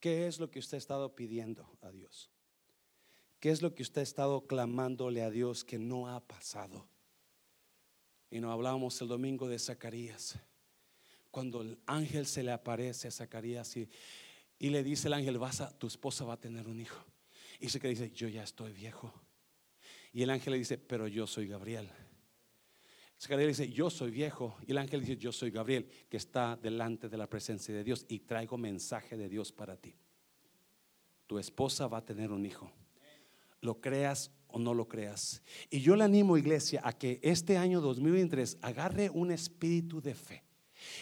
¿Qué 0.00 0.26
es 0.28 0.38
lo 0.38 0.50
que 0.50 0.60
usted 0.60 0.76
ha 0.76 0.78
estado 0.78 1.14
pidiendo 1.14 1.68
a 1.82 1.90
Dios? 1.90 2.30
¿Qué 3.40 3.50
es 3.50 3.62
lo 3.62 3.74
que 3.74 3.82
usted 3.82 4.00
ha 4.00 4.04
estado 4.04 4.46
clamándole 4.46 5.22
a 5.22 5.30
Dios 5.30 5.64
que 5.64 5.78
no 5.78 6.08
ha 6.08 6.20
pasado? 6.20 6.88
Y 8.30 8.40
nos 8.40 8.52
hablábamos 8.52 9.00
el 9.00 9.08
domingo 9.08 9.48
de 9.48 9.58
Zacarías. 9.58 10.38
Cuando 11.30 11.62
el 11.62 11.78
ángel 11.86 12.26
se 12.26 12.42
le 12.42 12.52
aparece 12.52 13.08
a 13.08 13.10
Zacarías 13.10 13.76
y, 13.76 13.88
y 14.58 14.70
le 14.70 14.82
dice 14.82 15.08
el 15.08 15.14
ángel, 15.14 15.38
vas 15.38 15.60
a, 15.60 15.76
tu 15.76 15.86
esposa 15.86 16.24
va 16.24 16.34
a 16.34 16.40
tener 16.40 16.68
un 16.68 16.80
hijo. 16.80 17.04
Y 17.60 17.68
Zacarías 17.68 18.00
dice, 18.00 18.14
yo 18.14 18.28
ya 18.28 18.42
estoy 18.42 18.72
viejo. 18.72 19.12
Y 20.12 20.22
el 20.22 20.30
ángel 20.30 20.52
le 20.52 20.58
dice, 20.58 20.78
pero 20.78 21.06
yo 21.06 21.26
soy 21.26 21.48
Gabriel. 21.48 21.88
Zacarías 23.20 23.58
dice, 23.58 23.72
yo 23.72 23.90
soy 23.90 24.10
viejo. 24.10 24.56
Y 24.66 24.72
el 24.72 24.78
ángel 24.78 25.00
dice, 25.00 25.16
yo 25.16 25.32
soy 25.32 25.50
Gabriel, 25.50 25.88
que 26.08 26.16
está 26.16 26.56
delante 26.56 27.08
de 27.08 27.16
la 27.16 27.28
presencia 27.28 27.74
de 27.74 27.84
Dios 27.84 28.06
y 28.08 28.20
traigo 28.20 28.56
mensaje 28.56 29.16
de 29.16 29.28
Dios 29.28 29.52
para 29.52 29.76
ti. 29.76 29.94
Tu 31.26 31.38
esposa 31.38 31.88
va 31.88 31.98
a 31.98 32.04
tener 32.04 32.32
un 32.32 32.46
hijo 32.46 32.72
lo 33.60 33.80
creas 33.80 34.30
o 34.48 34.58
no 34.58 34.74
lo 34.74 34.88
creas. 34.88 35.42
Y 35.70 35.80
yo 35.80 35.96
le 35.96 36.04
animo, 36.04 36.36
iglesia, 36.36 36.80
a 36.84 36.92
que 36.92 37.20
este 37.22 37.56
año 37.56 37.80
2023 37.80 38.58
agarre 38.62 39.10
un 39.10 39.30
espíritu 39.30 40.00
de 40.00 40.14
fe 40.14 40.44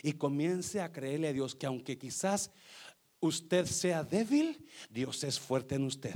y 0.03 0.13
comience 0.13 0.81
a 0.81 0.93
creerle 0.93 1.29
a 1.29 1.33
Dios 1.33 1.55
que 1.55 1.67
aunque 1.67 1.99
quizás 1.99 2.51
usted 3.21 3.67
sea 3.67 4.05
débil, 4.05 4.63
Dios 4.91 5.25
es 5.25 5.41
fuerte 5.41 5.75
en 5.75 5.85
usted. 5.85 6.13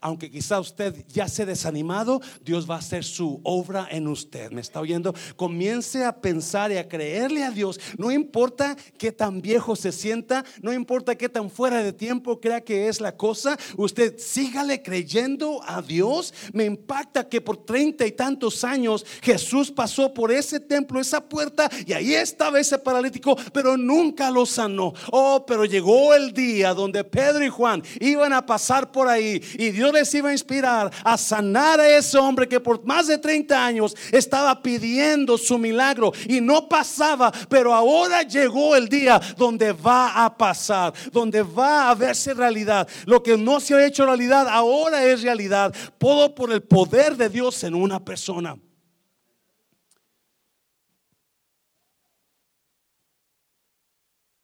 Aunque 0.00 0.30
quizá 0.30 0.58
usted 0.58 1.04
ya 1.08 1.28
se 1.28 1.44
desanimado, 1.46 2.20
Dios 2.42 2.68
va 2.68 2.76
a 2.76 2.78
hacer 2.78 3.04
su 3.04 3.40
obra 3.44 3.88
en 3.90 4.08
usted. 4.08 4.50
¿Me 4.50 4.60
está 4.60 4.80
oyendo? 4.80 5.14
Comience 5.36 6.04
a 6.04 6.20
pensar 6.20 6.72
y 6.72 6.76
a 6.76 6.88
creerle 6.88 7.44
a 7.44 7.50
Dios. 7.50 7.78
No 7.98 8.10
importa 8.10 8.76
qué 8.98 9.12
tan 9.12 9.40
viejo 9.42 9.76
se 9.76 9.92
sienta, 9.92 10.44
no 10.62 10.72
importa 10.72 11.16
qué 11.16 11.28
tan 11.28 11.50
fuera 11.50 11.82
de 11.82 11.92
tiempo 11.92 12.40
crea 12.40 12.62
que 12.62 12.88
es 12.88 13.00
la 13.00 13.16
cosa, 13.16 13.58
usted 13.76 14.18
sígale 14.18 14.82
creyendo 14.82 15.60
a 15.64 15.82
Dios. 15.82 16.32
Me 16.52 16.64
impacta 16.64 17.28
que 17.28 17.40
por 17.40 17.64
treinta 17.64 18.06
y 18.06 18.12
tantos 18.12 18.64
años 18.64 19.04
Jesús 19.22 19.70
pasó 19.70 20.12
por 20.12 20.32
ese 20.32 20.58
templo, 20.58 21.00
esa 21.00 21.20
puerta, 21.28 21.70
y 21.86 21.92
ahí 21.92 22.14
estaba 22.14 22.60
ese 22.60 22.78
paralítico, 22.78 23.36
pero 23.52 23.76
nunca 23.76 24.30
lo 24.30 24.46
sanó. 24.46 24.92
Oh, 25.10 25.44
pero 25.46 25.64
llegó 25.64 26.14
el 26.14 26.29
día 26.32 26.74
donde 26.74 27.04
Pedro 27.04 27.44
y 27.44 27.48
Juan 27.48 27.82
iban 28.00 28.32
a 28.32 28.44
pasar 28.44 28.90
por 28.90 29.08
ahí 29.08 29.42
y 29.58 29.70
Dios 29.70 29.92
les 29.92 30.12
iba 30.14 30.30
a 30.30 30.32
inspirar 30.32 30.90
a 31.04 31.16
sanar 31.16 31.80
a 31.80 31.88
ese 31.88 32.18
hombre 32.18 32.48
que 32.48 32.60
por 32.60 32.84
más 32.84 33.06
de 33.06 33.18
30 33.18 33.64
años 33.64 33.96
estaba 34.12 34.62
pidiendo 34.62 35.36
su 35.38 35.58
milagro 35.58 36.12
y 36.28 36.40
no 36.40 36.68
pasaba, 36.68 37.32
pero 37.48 37.74
ahora 37.74 38.22
llegó 38.22 38.76
el 38.76 38.88
día 38.88 39.20
donde 39.36 39.72
va 39.72 40.24
a 40.24 40.36
pasar, 40.36 40.92
donde 41.12 41.42
va 41.42 41.90
a 41.90 41.94
verse 41.94 42.34
realidad. 42.34 42.88
Lo 43.06 43.22
que 43.22 43.36
no 43.36 43.60
se 43.60 43.74
ha 43.74 43.86
hecho 43.86 44.06
realidad 44.06 44.46
ahora 44.48 45.04
es 45.04 45.22
realidad, 45.22 45.74
todo 45.98 46.34
por 46.34 46.52
el 46.52 46.62
poder 46.62 47.16
de 47.16 47.28
Dios 47.28 47.62
en 47.64 47.74
una 47.74 48.04
persona. 48.04 48.56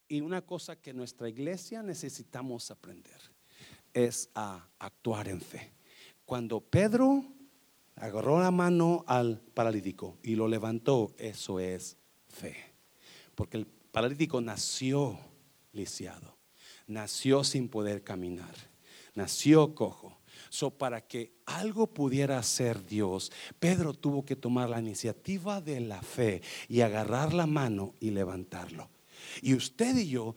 Y 0.09 0.21
una 0.21 0.43
cosa 0.43 0.77
que 0.77 0.93
nuestra 0.93 1.29
iglesia 1.29 1.83
necesitamos 1.83 2.71
aprender 2.71 3.21
es 3.93 4.31
a 4.35 4.69
actuar 4.79 5.29
en 5.29 5.41
fe. 5.41 5.73
Cuando 6.25 6.61
Pedro 6.61 7.25
agarró 7.97 8.41
la 8.41 8.51
mano 8.51 9.05
al 9.07 9.41
paralítico 9.55 10.19
y 10.23 10.37
lo 10.37 10.49
levantó, 10.49 11.15
eso 11.19 11.59
es 11.61 11.97
fe. 12.29 12.57
Porque 13.35 13.57
el 13.57 13.67
paralítico 13.67 14.41
nació 14.41 15.19
lisiado, 15.73 16.37
nació 16.87 17.43
sin 17.43 17.69
poder 17.69 18.05
caminar, 18.05 18.55
nació 19.15 19.75
cojo. 19.75 20.19
So, 20.51 20.71
para 20.71 21.01
que 21.01 21.33
algo 21.47 21.87
pudiera 21.87 22.39
hacer 22.39 22.85
Dios, 22.87 23.33
Pedro 23.59 23.95
tuvo 23.95 24.25
que 24.25 24.37
tomar 24.37 24.69
la 24.71 24.81
iniciativa 24.81 25.61
de 25.61 25.81
la 25.81 26.03
fe 26.03 26.43
y 26.69 26.83
agarrar 26.83 27.33
la 27.35 27.47
mano 27.47 27.95
y 28.01 28.11
levantarlo. 28.11 28.89
Y 29.43 29.55
usted 29.55 29.97
y 29.97 30.09
yo 30.09 30.35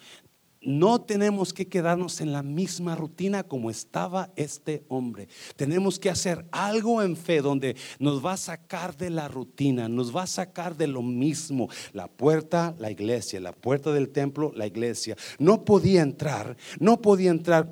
no 0.61 0.99
tenemos 1.01 1.53
que 1.53 1.67
quedarnos 1.67 2.19
en 2.19 2.33
la 2.33 2.43
misma 2.43 2.95
rutina 2.95 3.43
como 3.43 3.69
estaba 3.69 4.31
este 4.35 4.83
hombre. 4.89 5.27
Tenemos 5.55 5.99
que 5.99 6.09
hacer 6.09 6.45
algo 6.51 7.01
en 7.01 7.15
fe 7.15 7.41
donde 7.41 7.75
nos 7.99 8.23
va 8.23 8.33
a 8.33 8.37
sacar 8.37 8.97
de 8.97 9.09
la 9.09 9.27
rutina, 9.27 9.87
nos 9.87 10.15
va 10.15 10.23
a 10.23 10.27
sacar 10.27 10.75
de 10.75 10.87
lo 10.87 11.01
mismo. 11.01 11.69
La 11.93 12.07
puerta, 12.07 12.75
la 12.77 12.91
iglesia, 12.91 13.39
la 13.39 13.53
puerta 13.53 13.91
del 13.93 14.09
templo, 14.09 14.51
la 14.55 14.67
iglesia. 14.67 15.15
No 15.37 15.63
podía 15.63 16.01
entrar, 16.01 16.57
no 16.79 17.01
podía 17.01 17.31
entrar 17.31 17.71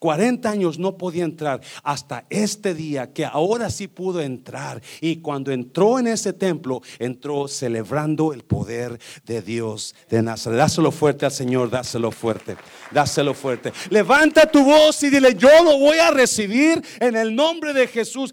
40 0.00 0.50
años 0.50 0.78
no 0.78 0.96
podía 0.96 1.24
entrar 1.24 1.60
hasta 1.84 2.24
este 2.30 2.74
día 2.74 3.12
que 3.12 3.24
ahora 3.24 3.68
sí 3.68 3.86
pudo 3.86 4.20
entrar. 4.22 4.82
Y 5.00 5.16
cuando 5.16 5.52
entró 5.52 5.98
en 5.98 6.06
ese 6.06 6.32
templo, 6.32 6.80
entró 6.98 7.46
celebrando 7.46 8.32
el 8.32 8.42
poder 8.42 8.98
de 9.26 9.42
Dios 9.42 9.94
de 10.08 10.22
Nazaret. 10.22 10.58
Dáselo 10.58 10.90
fuerte 10.90 11.26
al 11.26 11.32
Señor, 11.32 11.70
dáselo 11.70 12.10
fuerte, 12.10 12.56
dáselo 12.90 13.34
fuerte. 13.34 13.72
Levanta 13.90 14.50
tu 14.50 14.64
voz 14.64 15.02
y 15.02 15.10
dile, 15.10 15.34
yo 15.34 15.62
lo 15.62 15.78
voy 15.78 15.98
a 15.98 16.10
recibir 16.10 16.82
en 16.98 17.14
el 17.14 17.34
nombre 17.34 17.74
de 17.74 17.86
Jesús. 17.86 18.32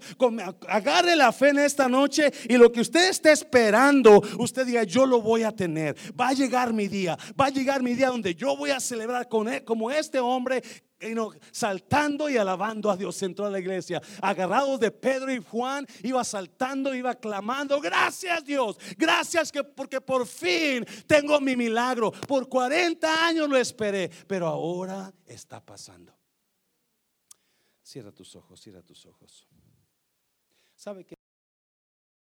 Agarre 0.68 1.16
la 1.16 1.32
fe 1.32 1.50
en 1.50 1.58
esta 1.58 1.86
noche 1.86 2.32
y 2.48 2.56
lo 2.56 2.72
que 2.72 2.80
usted 2.80 3.10
esté 3.10 3.30
esperando, 3.30 4.22
usted 4.38 4.66
diga, 4.66 4.84
yo 4.84 5.04
lo 5.04 5.20
voy 5.20 5.42
a 5.42 5.52
tener. 5.52 5.94
Va 6.18 6.28
a 6.28 6.32
llegar 6.32 6.72
mi 6.72 6.88
día, 6.88 7.18
va 7.38 7.46
a 7.46 7.50
llegar 7.50 7.82
mi 7.82 7.92
día 7.92 8.08
donde 8.08 8.34
yo 8.34 8.56
voy 8.56 8.70
a 8.70 8.80
celebrar 8.80 9.28
con 9.28 9.48
él, 9.48 9.62
como 9.64 9.90
este 9.90 10.18
hombre 10.18 10.62
saltando 11.50 12.28
y 12.28 12.36
alabando 12.36 12.90
a 12.90 12.96
Dios. 12.96 13.22
Entró 13.22 13.46
a 13.46 13.50
la 13.50 13.58
iglesia, 13.58 14.00
agarrados 14.20 14.80
de 14.80 14.90
Pedro 14.90 15.32
y 15.32 15.42
Juan, 15.42 15.86
iba 16.02 16.22
saltando, 16.24 16.94
iba 16.94 17.14
clamando, 17.14 17.80
gracias 17.80 18.44
Dios, 18.44 18.78
gracias 18.96 19.52
que 19.52 19.64
porque 19.64 20.00
por 20.00 20.26
fin 20.26 20.84
tengo 21.06 21.40
mi 21.40 21.56
milagro. 21.56 22.10
Por 22.10 22.48
40 22.48 23.26
años 23.26 23.48
lo 23.48 23.56
esperé, 23.56 24.10
pero 24.26 24.46
ahora 24.46 25.12
está 25.26 25.64
pasando. 25.64 26.16
Cierra 27.82 28.12
tus 28.12 28.36
ojos, 28.36 28.60
cierra 28.60 28.82
tus 28.82 29.06
ojos. 29.06 29.48
¿Sabe 30.76 31.04
que 31.04 31.18